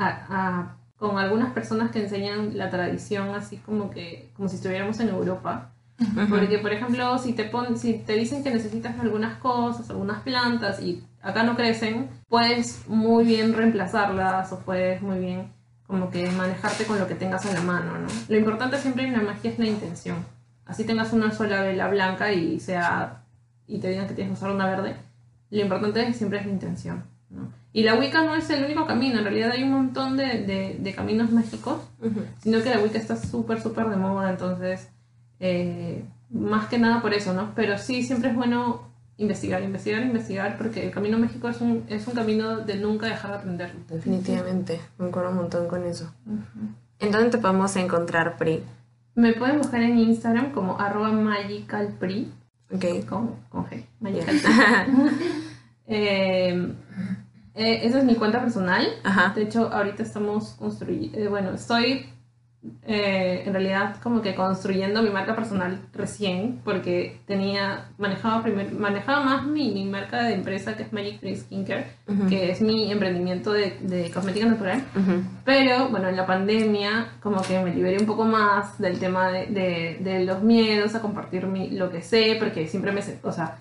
con 0.96 1.18
algunas 1.18 1.52
personas 1.52 1.90
que 1.90 2.02
enseñan 2.02 2.56
la 2.56 2.70
tradición 2.70 3.34
así 3.34 3.58
como 3.58 3.90
que, 3.90 4.30
como 4.34 4.48
si 4.48 4.56
estuviéramos 4.56 4.98
en 5.00 5.10
Europa. 5.10 5.72
Porque, 6.30 6.58
por 6.58 6.72
ejemplo, 6.72 7.18
si 7.18 7.32
te, 7.32 7.44
pon, 7.44 7.76
si 7.76 7.94
te 7.94 8.12
dicen 8.12 8.44
que 8.44 8.52
necesitas 8.52 8.98
algunas 9.00 9.38
cosas, 9.38 9.90
algunas 9.90 10.22
plantas 10.22 10.80
y 10.80 11.02
acá 11.28 11.42
no 11.42 11.56
crecen, 11.56 12.08
puedes 12.28 12.88
muy 12.88 13.24
bien 13.24 13.54
reemplazarlas 13.54 14.52
o 14.52 14.60
puedes 14.60 15.02
muy 15.02 15.18
bien 15.18 15.52
como 15.86 16.10
que 16.10 16.30
manejarte 16.30 16.84
con 16.84 16.98
lo 16.98 17.06
que 17.06 17.14
tengas 17.14 17.44
en 17.46 17.54
la 17.54 17.62
mano, 17.62 17.98
¿no? 17.98 18.08
Lo 18.28 18.36
importante 18.36 18.78
siempre 18.78 19.06
en 19.06 19.12
la 19.12 19.22
magia 19.22 19.50
es 19.50 19.58
la 19.58 19.66
intención. 19.66 20.16
Así 20.66 20.84
tengas 20.84 21.12
una 21.12 21.30
sola 21.32 21.62
vela 21.62 21.88
blanca 21.88 22.32
y 22.32 22.60
sea 22.60 23.22
y 23.66 23.78
te 23.78 23.88
digan 23.88 24.06
que 24.06 24.14
tienes 24.14 24.32
que 24.32 24.38
usar 24.38 24.54
una 24.54 24.66
verde, 24.66 24.96
lo 25.50 25.60
importante 25.60 26.12
siempre 26.12 26.38
es 26.38 26.46
la 26.46 26.52
intención, 26.52 27.04
¿no? 27.30 27.52
Y 27.72 27.82
la 27.82 27.94
Wicca 27.94 28.22
no 28.22 28.34
es 28.34 28.48
el 28.50 28.64
único 28.64 28.86
camino, 28.86 29.18
en 29.18 29.24
realidad 29.24 29.52
hay 29.52 29.62
un 29.62 29.72
montón 29.72 30.16
de, 30.16 30.42
de, 30.44 30.76
de 30.80 30.94
caminos 30.94 31.30
mágicos 31.30 31.80
sino 32.42 32.62
que 32.62 32.70
la 32.70 32.80
Wicca 32.80 32.98
está 32.98 33.16
súper, 33.16 33.60
súper 33.60 33.88
de 33.88 33.96
moda, 33.96 34.30
entonces, 34.30 34.88
eh, 35.38 36.02
más 36.30 36.68
que 36.68 36.78
nada 36.78 37.02
por 37.02 37.12
eso, 37.12 37.34
¿no? 37.34 37.52
Pero 37.54 37.78
sí, 37.78 38.02
siempre 38.02 38.30
es 38.30 38.36
bueno 38.36 38.87
investigar, 39.18 39.62
investigar, 39.62 40.02
investigar, 40.02 40.56
porque 40.56 40.84
el 40.86 40.90
Camino 40.90 41.18
México 41.18 41.48
es 41.48 41.60
un, 41.60 41.84
es 41.88 42.06
un 42.06 42.14
camino 42.14 42.58
de 42.58 42.76
nunca 42.76 43.06
dejar 43.06 43.32
de 43.32 43.36
aprender. 43.38 43.72
Definitivamente, 43.88 44.80
me 44.96 45.08
acuerdo 45.08 45.30
un 45.30 45.36
montón 45.36 45.68
con 45.68 45.84
eso. 45.84 46.10
¿En 47.00 47.10
dónde 47.12 47.30
te 47.30 47.38
podemos 47.38 47.74
encontrar, 47.76 48.36
Pri? 48.36 48.62
Me 49.14 49.32
pueden 49.34 49.58
buscar 49.58 49.82
en 49.82 49.98
Instagram 49.98 50.52
como 50.52 50.80
arroba 50.80 51.10
magicalpri, 51.10 52.32
Ok. 52.72 52.84
con, 53.08 53.34
con 53.50 53.66
G, 53.66 53.84
magicalpri. 54.00 54.42
Eh, 55.90 56.74
eh, 57.54 57.80
esa 57.82 57.98
es 58.00 58.04
mi 58.04 58.14
cuenta 58.14 58.40
personal. 58.40 58.86
Ajá. 59.04 59.32
De 59.34 59.44
hecho, 59.44 59.72
ahorita 59.72 60.02
estamos 60.02 60.50
construyendo, 60.58 61.30
bueno, 61.30 61.52
estoy 61.52 62.06
eh, 62.86 63.44
en 63.46 63.52
realidad 63.52 63.96
como 64.02 64.20
que 64.20 64.34
construyendo 64.34 65.00
mi 65.02 65.10
marca 65.10 65.34
personal 65.36 65.80
recién, 65.94 66.60
porque 66.64 67.20
tenía, 67.26 67.86
manejaba, 67.98 68.42
primer, 68.42 68.72
manejaba 68.72 69.22
más 69.24 69.46
mi, 69.46 69.70
mi 69.72 69.84
marca 69.84 70.24
de 70.24 70.34
empresa 70.34 70.76
que 70.76 70.82
es 70.82 70.92
Magic 70.92 71.20
Tree 71.20 71.36
Skincare, 71.36 71.86
Ujú. 72.08 72.26
que 72.28 72.50
es 72.50 72.60
mi 72.60 72.90
emprendimiento 72.90 73.52
de, 73.52 73.78
de 73.82 74.10
cosmética 74.10 74.46
natural. 74.46 74.82
Ujú. 74.96 75.22
Pero 75.44 75.88
bueno, 75.90 76.08
en 76.08 76.16
la 76.16 76.26
pandemia 76.26 77.06
como 77.22 77.40
que 77.42 77.60
me 77.60 77.72
liberé 77.74 77.98
un 77.98 78.06
poco 78.06 78.24
más 78.24 78.78
del 78.78 78.98
tema 78.98 79.28
de, 79.30 79.46
de- 79.46 79.98
de 80.00 80.24
los 80.24 80.42
miedos 80.42 80.94
a 80.96 81.00
compartir 81.00 81.46
mi- 81.46 81.70
lo 81.70 81.90
que 81.90 82.02
sé, 82.02 82.36
porque 82.40 82.66
siempre 82.66 82.90
me... 82.92 83.02
O 83.22 83.32
sea, 83.32 83.58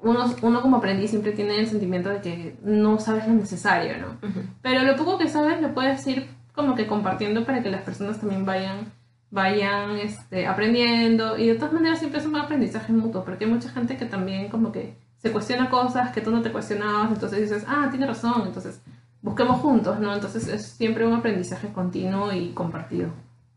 uno, 0.00 0.24
uno 0.42 0.62
como 0.62 0.78
aprendiz 0.78 1.10
siempre 1.10 1.30
tiene 1.30 1.60
el 1.60 1.68
sentimiento 1.68 2.08
de 2.08 2.20
que 2.20 2.56
no 2.64 2.98
sabes 2.98 3.28
lo 3.28 3.34
necesario, 3.34 3.92
¿no? 3.98 4.28
Ujú. 4.28 4.40
Pero 4.60 4.82
lo 4.82 4.96
poco 4.96 5.16
que 5.16 5.28
sabes 5.28 5.60
lo 5.60 5.72
puedes 5.74 6.04
ir 6.08 6.26
como 6.52 6.74
que 6.74 6.86
compartiendo 6.86 7.44
para 7.44 7.62
que 7.62 7.70
las 7.70 7.82
personas 7.82 8.18
también 8.18 8.44
vayan 8.44 8.92
vayan 9.30 9.96
este, 9.96 10.46
aprendiendo 10.46 11.38
y 11.38 11.46
de 11.46 11.54
todas 11.54 11.72
maneras 11.72 11.98
siempre 11.98 12.20
es 12.20 12.26
un 12.26 12.36
aprendizaje 12.36 12.92
mutuo 12.92 13.24
porque 13.24 13.44
hay 13.46 13.50
mucha 13.50 13.70
gente 13.70 13.96
que 13.96 14.04
también 14.04 14.48
como 14.50 14.72
que 14.72 14.94
se 15.22 15.32
cuestiona 15.32 15.70
cosas 15.70 16.12
que 16.12 16.20
tú 16.20 16.30
no 16.30 16.42
te 16.42 16.52
cuestionabas 16.52 17.10
entonces 17.10 17.40
dices 17.40 17.64
ah 17.66 17.88
tiene 17.90 18.06
razón 18.06 18.42
entonces 18.46 18.80
busquemos 19.22 19.60
juntos 19.60 19.98
no 20.00 20.12
entonces 20.12 20.48
es 20.48 20.66
siempre 20.66 21.06
un 21.06 21.14
aprendizaje 21.14 21.68
continuo 21.68 22.30
y 22.32 22.50
compartido 22.50 23.08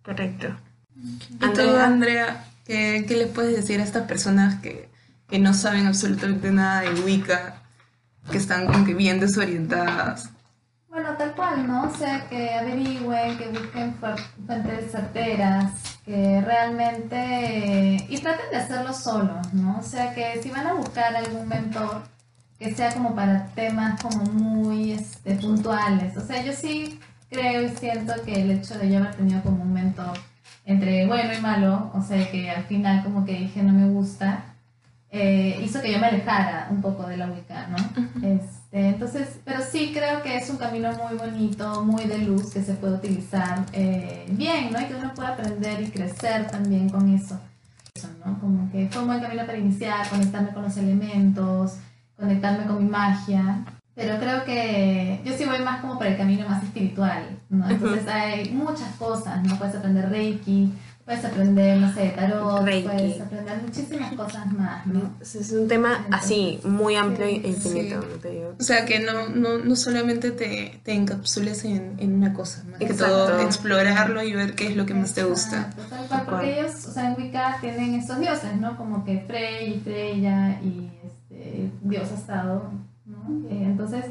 Correcto. 0.05 0.55
¿Y 0.95 1.38
tú, 1.39 1.62
Andrea. 1.62 1.86
Andrea, 1.86 2.45
qué, 2.63 3.05
qué 3.08 3.17
le 3.17 3.25
puedes 3.25 3.55
decir 3.55 3.79
a 3.79 3.84
estas 3.84 4.03
personas 4.03 4.62
que, 4.62 4.88
que 5.27 5.39
no 5.39 5.53
saben 5.53 5.88
absolutamente 5.88 6.51
nada 6.51 6.81
de 6.81 7.01
Wicca, 7.01 7.63
que 8.31 8.38
están 8.38 8.67
como 8.67 8.86
que 8.86 8.93
bien 8.93 9.19
desorientadas? 9.19 10.29
Bueno, 10.95 11.10
tal 11.17 11.34
cual, 11.36 11.67
¿no? 11.67 11.84
O 11.84 11.93
sea, 11.93 12.25
que 12.29 12.53
averigüen, 12.53 13.38
que 13.38 13.49
busquen 13.49 13.93
fu- 13.95 14.45
fuentes 14.47 14.91
certeras, 14.93 15.73
que 16.05 16.39
realmente... 16.39 17.97
Y 18.08 18.17
traten 18.19 18.49
de 18.49 18.55
hacerlo 18.55 18.93
solos, 18.93 19.53
¿no? 19.53 19.77
O 19.77 19.84
sea, 19.84 20.13
que 20.15 20.41
si 20.41 20.49
van 20.51 20.67
a 20.67 20.73
buscar 20.73 21.13
algún 21.13 21.49
mentor, 21.49 22.03
que 22.58 22.73
sea 22.73 22.93
como 22.93 23.13
para 23.13 23.47
temas 23.47 24.01
como 24.01 24.23
muy 24.23 24.93
este, 24.93 25.36
puntuales. 25.36 26.15
O 26.15 26.21
sea, 26.21 26.41
yo 26.41 26.53
sí 26.53 26.97
creo 27.29 27.63
y 27.63 27.69
siento 27.75 28.13
que 28.23 28.41
el 28.43 28.51
hecho 28.51 28.79
de 28.79 28.89
yo 28.89 28.99
haber 28.99 29.15
tenido 29.15 29.41
como 29.41 29.63
un 29.63 29.73
mentor 29.73 30.17
entre 30.63 31.05
bueno 31.08 31.34
y 31.38 31.41
malo, 31.41 31.91
o 31.93 32.01
sea, 32.01 32.31
que 32.31 32.49
al 32.49 32.63
final 32.63 33.03
como 33.03 33.25
que 33.25 33.34
dije 33.34 33.62
no 33.62 33.73
me 33.73 33.88
gusta, 33.89 34.45
eh, 35.12 35.60
hizo 35.62 35.81
que 35.81 35.91
yo 35.91 35.99
me 35.99 36.08
alejara 36.08 36.67
un 36.71 36.81
poco 36.81 37.05
de 37.05 37.17
la 37.17 37.27
Wicca, 37.27 37.67
¿no? 37.67 37.77
Este, 38.75 38.89
entonces, 38.89 39.39
pero 39.45 39.59
sí 39.61 39.91
creo 39.93 40.21
que 40.21 40.35
es 40.35 40.49
un 40.49 40.57
camino 40.57 40.91
muy 40.91 41.17
bonito, 41.17 41.83
muy 41.83 42.05
de 42.05 42.17
luz, 42.19 42.51
que 42.51 42.61
se 42.61 42.73
puede 42.73 42.95
utilizar 42.95 43.65
eh, 43.71 44.25
bien, 44.29 44.71
¿no? 44.71 44.81
Y 44.81 44.85
que 44.85 44.95
uno 44.95 45.13
puede 45.13 45.29
aprender 45.29 45.81
y 45.81 45.88
crecer 45.88 46.47
también 46.47 46.89
con 46.89 47.13
eso. 47.13 47.39
Eso, 47.95 48.09
¿no? 48.25 48.38
Como 48.39 48.69
que 48.71 48.89
fue 48.91 49.01
un 49.01 49.07
buen 49.07 49.21
camino 49.21 49.45
para 49.45 49.57
iniciar, 49.57 50.09
conectarme 50.09 50.49
con 50.49 50.63
los 50.63 50.75
elementos, 50.75 51.77
conectarme 52.17 52.65
con 52.65 52.83
mi 52.83 52.89
magia. 52.89 53.63
Pero 53.95 54.19
creo 54.19 54.43
que 54.43 55.21
yo 55.23 55.38
sí 55.38 55.45
voy 55.45 55.59
más 55.59 55.79
como 55.79 55.97
por 55.97 56.07
el 56.07 56.17
camino 56.17 56.45
más 56.49 56.61
espiritual, 56.61 57.23
¿no? 57.49 57.69
Entonces 57.69 58.05
hay 58.09 58.49
muchas 58.49 58.93
cosas, 58.99 59.41
¿no? 59.43 59.57
Puedes 59.57 59.75
aprender 59.75 60.09
Reiki, 60.09 60.73
puedes 61.05 61.23
aprender, 61.23 61.77
no 61.77 61.93
sé, 61.93 62.13
tarot, 62.15 62.63
Reiki. 62.63 62.87
puedes 62.87 63.21
aprender 63.21 63.61
muchísimas 63.61 64.13
cosas 64.13 64.51
más, 64.51 64.87
¿no? 64.87 65.01
Es 65.21 65.35
es 65.35 65.51
un 65.51 65.67
tema 65.67 66.05
así, 66.11 66.59
muy 66.63 66.95
amplio 66.95 67.27
e 67.27 67.41
Sí, 67.41 67.47
infinito, 67.47 68.01
sí. 68.01 68.19
te 68.23 68.29
digo. 68.31 68.55
O 68.59 68.63
sea, 68.63 68.85
que 68.85 68.99
no, 68.99 69.29
no, 69.29 69.59
no 69.59 69.75
solamente 69.75 70.31
te, 70.31 70.79
te 70.83 70.93
encapsules 70.93 71.63
en, 71.65 71.93
en 71.99 72.15
una 72.15 72.33
cosa, 72.33 72.63
más 72.71 72.79
que 72.79 72.93
todo 72.93 73.39
explorarlo 73.39 74.23
y 74.23 74.33
ver 74.33 74.55
qué 74.55 74.67
es 74.69 74.75
lo 74.75 74.85
que 74.87 74.95
más 74.95 75.13
te 75.13 75.23
gusta. 75.23 75.57
Exacto, 75.75 75.83
tal 75.89 76.07
cual, 76.07 76.23
porque 76.25 76.59
ellos, 76.59 76.85
o 76.87 76.91
sea, 76.91 77.07
en 77.11 77.21
Wicca 77.21 77.57
tienen 77.61 77.93
estos 77.95 78.19
dioses, 78.19 78.55
¿no? 78.59 78.75
Como 78.75 79.05
que 79.05 79.19
Frey 79.27 79.73
y 79.75 79.79
Freya 79.81 80.59
y 80.63 80.89
este, 81.05 81.69
Dios 81.81 82.11
astado, 82.11 82.71
¿no? 83.05 83.47
Eh, 83.51 83.61
entonces, 83.63 84.05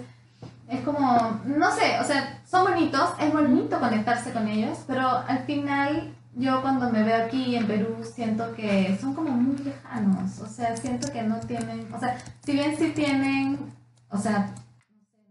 es 0.68 0.80
como, 0.82 1.40
no 1.44 1.70
sé, 1.72 1.98
o 2.00 2.04
sea, 2.04 2.40
son 2.48 2.64
bonitos, 2.64 3.10
es 3.20 3.32
bonito 3.32 3.80
conectarse 3.80 4.30
con 4.32 4.46
ellos, 4.48 4.78
pero 4.86 5.08
al 5.08 5.40
final 5.44 6.14
yo 6.36 6.62
cuando 6.62 6.90
me 6.90 7.02
veo 7.02 7.24
aquí 7.24 7.56
en 7.56 7.66
Perú 7.66 7.96
siento 8.02 8.54
que 8.54 8.96
son 9.00 9.14
como 9.14 9.30
muy 9.30 9.56
lejanos, 9.58 10.40
o 10.40 10.46
sea, 10.46 10.76
siento 10.76 11.12
que 11.12 11.22
no 11.22 11.38
tienen, 11.40 11.86
o 11.92 11.98
sea, 11.98 12.18
si 12.44 12.52
bien 12.52 12.76
sí 12.76 12.92
tienen, 12.94 13.58
o 14.08 14.18
sea, 14.18 14.52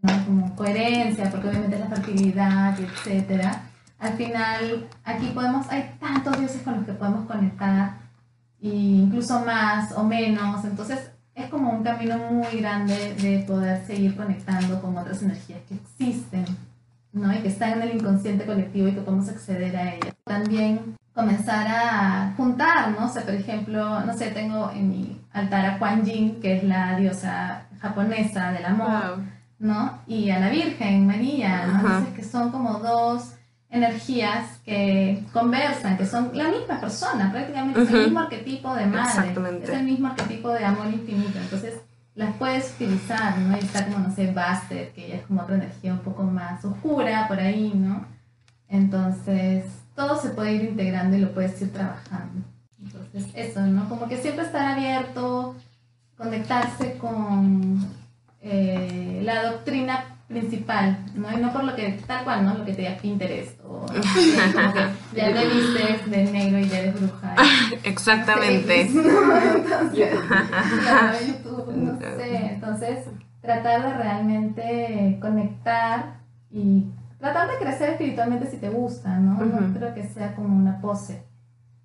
¿no? 0.02 0.24
como 0.24 0.56
coherencia, 0.56 1.30
porque 1.30 1.48
obviamente 1.48 1.78
la 1.78 1.88
fertilidad, 1.88 2.78
etcétera. 2.78 3.62
Al 3.98 4.14
final, 4.14 4.88
aquí 5.04 5.26
podemos, 5.28 5.68
hay 5.70 5.96
tantos 6.00 6.38
dioses 6.38 6.62
con 6.62 6.76
los 6.76 6.86
que 6.86 6.92
podemos 6.92 7.26
conectar, 7.26 7.98
e 8.60 8.68
incluso 8.68 9.40
más 9.44 9.92
o 9.92 10.04
menos, 10.04 10.64
entonces 10.64 11.10
es 11.34 11.48
como 11.50 11.70
un 11.70 11.82
camino 11.82 12.16
muy 12.16 12.60
grande 12.60 13.14
de 13.14 13.40
poder 13.40 13.84
seguir 13.86 14.16
conectando 14.16 14.80
con 14.80 14.96
otras 14.96 15.22
energías 15.22 15.60
que 15.68 15.74
existen, 15.74 16.44
¿no? 17.14 17.32
Y 17.32 17.38
que 17.38 17.48
están 17.48 17.74
en 17.74 17.82
el 17.82 17.96
inconsciente 17.96 18.44
colectivo 18.44 18.88
y 18.88 18.92
que 18.92 19.00
podemos 19.00 19.28
acceder 19.28 19.74
a 19.76 19.94
ellas. 19.94 20.14
También 20.24 20.96
comenzar 21.14 21.66
a 21.68 22.34
juntar, 22.36 22.90
¿no? 22.90 23.06
O 23.06 23.08
sea, 23.08 23.22
por 23.22 23.34
ejemplo, 23.34 24.00
no 24.00 24.12
sé, 24.12 24.30
tengo 24.32 24.70
en 24.72 24.90
mi 24.90 25.20
altar 25.32 25.64
a 25.64 25.78
Kuan 25.78 26.04
Yin, 26.04 26.40
que 26.40 26.56
es 26.56 26.64
la 26.64 26.96
diosa 26.96 27.66
japonesa 27.80 28.50
del 28.52 28.64
amor, 28.66 29.16
Wow. 29.16 29.24
¿no? 29.60 29.98
Y 30.06 30.30
a 30.30 30.40
la 30.40 30.50
Virgen 30.50 31.06
María. 31.06 31.64
Entonces, 31.64 32.14
que 32.14 32.24
son 32.24 32.50
como 32.50 32.80
dos 32.80 33.34
energías 33.70 34.60
que 34.64 35.24
conversan, 35.32 35.96
que 35.96 36.06
son 36.06 36.30
la 36.34 36.48
misma 36.48 36.80
persona, 36.80 37.30
prácticamente 37.32 37.82
es 37.82 37.90
el 37.90 38.04
mismo 38.04 38.20
arquetipo 38.20 38.74
de 38.74 38.86
madre, 38.86 39.34
es 39.62 39.68
el 39.70 39.84
mismo 39.84 40.08
arquetipo 40.08 40.50
de 40.50 40.64
amor 40.64 40.86
infinito, 40.86 41.38
entonces 41.38 41.74
las 42.14 42.36
puedes 42.36 42.72
utilizar, 42.74 43.38
¿no? 43.38 43.56
Y 43.56 43.60
está 43.60 43.84
como, 43.86 43.98
no 43.98 44.14
sé, 44.14 44.30
Bastet, 44.30 44.94
que 44.94 45.08
ya 45.08 45.16
es 45.16 45.26
como 45.26 45.42
otra 45.42 45.56
energía 45.56 45.92
un 45.92 46.00
poco 46.00 46.22
más 46.22 46.64
oscura 46.64 47.26
por 47.26 47.40
ahí, 47.40 47.72
¿no? 47.74 48.06
Entonces, 48.68 49.64
todo 49.94 50.20
se 50.20 50.30
puede 50.30 50.52
ir 50.52 50.64
integrando 50.64 51.16
y 51.16 51.20
lo 51.20 51.32
puedes 51.32 51.60
ir 51.60 51.72
trabajando. 51.72 52.44
Entonces, 52.80 53.26
eso, 53.34 53.60
¿no? 53.62 53.88
Como 53.88 54.08
que 54.08 54.18
siempre 54.18 54.44
estar 54.44 54.64
abierto, 54.76 55.56
conectarse 56.16 56.98
con 56.98 57.84
eh, 58.42 59.20
la 59.24 59.50
doctrina 59.50 60.14
principal, 60.28 60.98
¿no? 61.14 61.32
Y 61.32 61.36
no 61.36 61.52
por 61.52 61.64
lo 61.64 61.74
que, 61.76 62.00
tal 62.06 62.24
cual, 62.24 62.44
¿no? 62.44 62.54
Lo 62.54 62.64
que 62.64 62.72
te 62.72 62.82
da 62.82 62.96
Pinterest 62.96 63.60
o 63.62 63.86
no 63.86 64.00
que 64.00 65.20
ya 65.20 65.32
te 65.32 65.46
vistes 65.46 66.10
de 66.10 66.24
negro 66.24 66.58
y 66.58 66.68
ya 66.68 66.78
eres 66.78 66.94
bruja. 66.94 67.36
Exactamente. 67.84 68.80
Entonces, 68.90 70.08
claro, 70.82 71.18
YouTube, 71.26 71.53
no 71.76 71.98
sé. 71.98 72.46
Entonces, 72.54 73.06
tratar 73.40 73.82
de 73.82 73.94
realmente 73.94 75.18
conectar 75.20 76.16
y 76.50 76.86
tratar 77.18 77.48
de 77.50 77.58
crecer 77.58 77.90
espiritualmente 77.90 78.50
si 78.50 78.56
te 78.58 78.68
gusta, 78.70 79.18
¿no? 79.18 79.44
No 79.44 79.74
creo 79.78 79.94
que 79.94 80.04
sea 80.04 80.34
como 80.34 80.54
una 80.56 80.80
pose. 80.80 81.22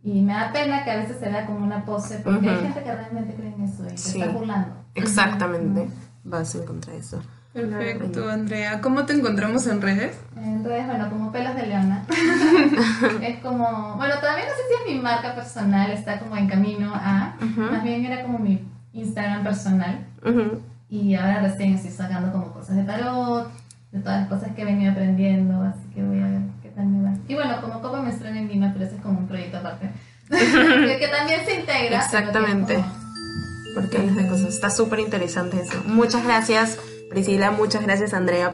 Y 0.02 0.22
me 0.22 0.34
da 0.34 0.52
pena 0.54 0.84
que 0.86 0.92
a 0.92 0.98
veces 0.98 1.18
se 1.20 1.30
vea 1.30 1.46
como 1.46 1.60
una 1.66 1.84
pose 1.86 2.20
porque 2.20 2.50
hay 2.50 2.62
gente 2.62 2.84
que 2.84 2.96
realmente 2.96 3.34
cree 3.36 3.54
en 3.54 3.62
eso 3.64 3.84
y 3.86 3.98
se 3.98 4.12
Sí. 4.12 4.22
está 4.22 4.32
burlando. 4.32 4.76
Exactamente. 4.96 5.90
Vas 6.24 6.56
a 6.56 6.60
encontrar 6.60 6.96
eso. 6.96 7.22
Perfecto, 7.52 8.30
Andrea. 8.30 8.80
¿Cómo 8.80 9.06
te 9.06 9.14
encontramos 9.14 9.66
en 9.68 9.82
redes? 9.82 10.18
Entonces, 10.38 10.86
bueno, 10.86 11.10
como 11.10 11.32
pelos 11.32 11.56
de 11.56 11.66
leona. 11.66 12.04
es 13.22 13.40
como, 13.40 13.96
bueno, 13.98 14.16
todavía 14.20 14.46
no 14.46 14.52
sé 14.52 14.62
si 14.68 14.92
es 14.92 14.96
mi 14.96 15.02
marca 15.02 15.34
personal, 15.36 15.92
está 15.92 16.20
como 16.20 16.38
en 16.38 16.48
camino 16.48 16.92
a, 16.94 17.36
Ujú. 17.42 17.62
más 17.62 17.84
bien 17.84 18.06
era 18.06 18.22
como 18.24 18.40
mi 18.40 18.64
Instagram 18.94 19.44
personal. 19.44 20.06
Y 20.90 21.14
ahora 21.16 21.42
recién 21.42 21.74
estoy 21.74 21.92
sacando 21.92 22.32
como 22.32 22.52
cosas 22.52 22.76
de 22.76 22.84
tarot, 22.84 23.52
de 23.92 24.00
todas 24.00 24.22
las 24.22 24.30
cosas 24.30 24.56
que 24.56 24.62
he 24.62 24.66
venido 24.66 24.92
aprendiendo, 24.92 25.62
así 25.62 25.88
que 25.94 26.02
voy 26.04 26.20
a 26.20 26.28
ver 26.28 26.42
qué 26.64 26.70
tal 26.70 26.88
me 26.88 27.04
va. 27.04 27.16
Y 27.28 27.36
bueno, 27.36 27.62
como 27.62 27.82
Copa 27.82 28.02
Menstrual 28.02 28.38
en 28.38 28.48
Lima, 28.48 28.72
pero 28.74 28.86
ese 28.86 28.96
es 28.96 29.02
como 29.02 29.20
un 29.20 29.28
proyecto 29.28 29.58
aparte. 29.58 29.90
que, 30.30 31.08
también 31.12 31.42
se 31.46 31.60
integra. 31.60 31.98
Exactamente. 32.00 32.76
como- 32.76 33.00
Porque 33.76 34.00
de 34.00 34.28
cosas. 34.28 34.50
Está 34.50 34.70
súper 34.70 35.00
interesante 35.00 35.60
eso. 35.62 35.82
Muchas 35.86 36.24
gracias, 36.24 36.78
Priscila. 37.10 37.52
Muchas 37.52 37.84
gracias, 37.84 38.14
Andrea. 38.14 38.52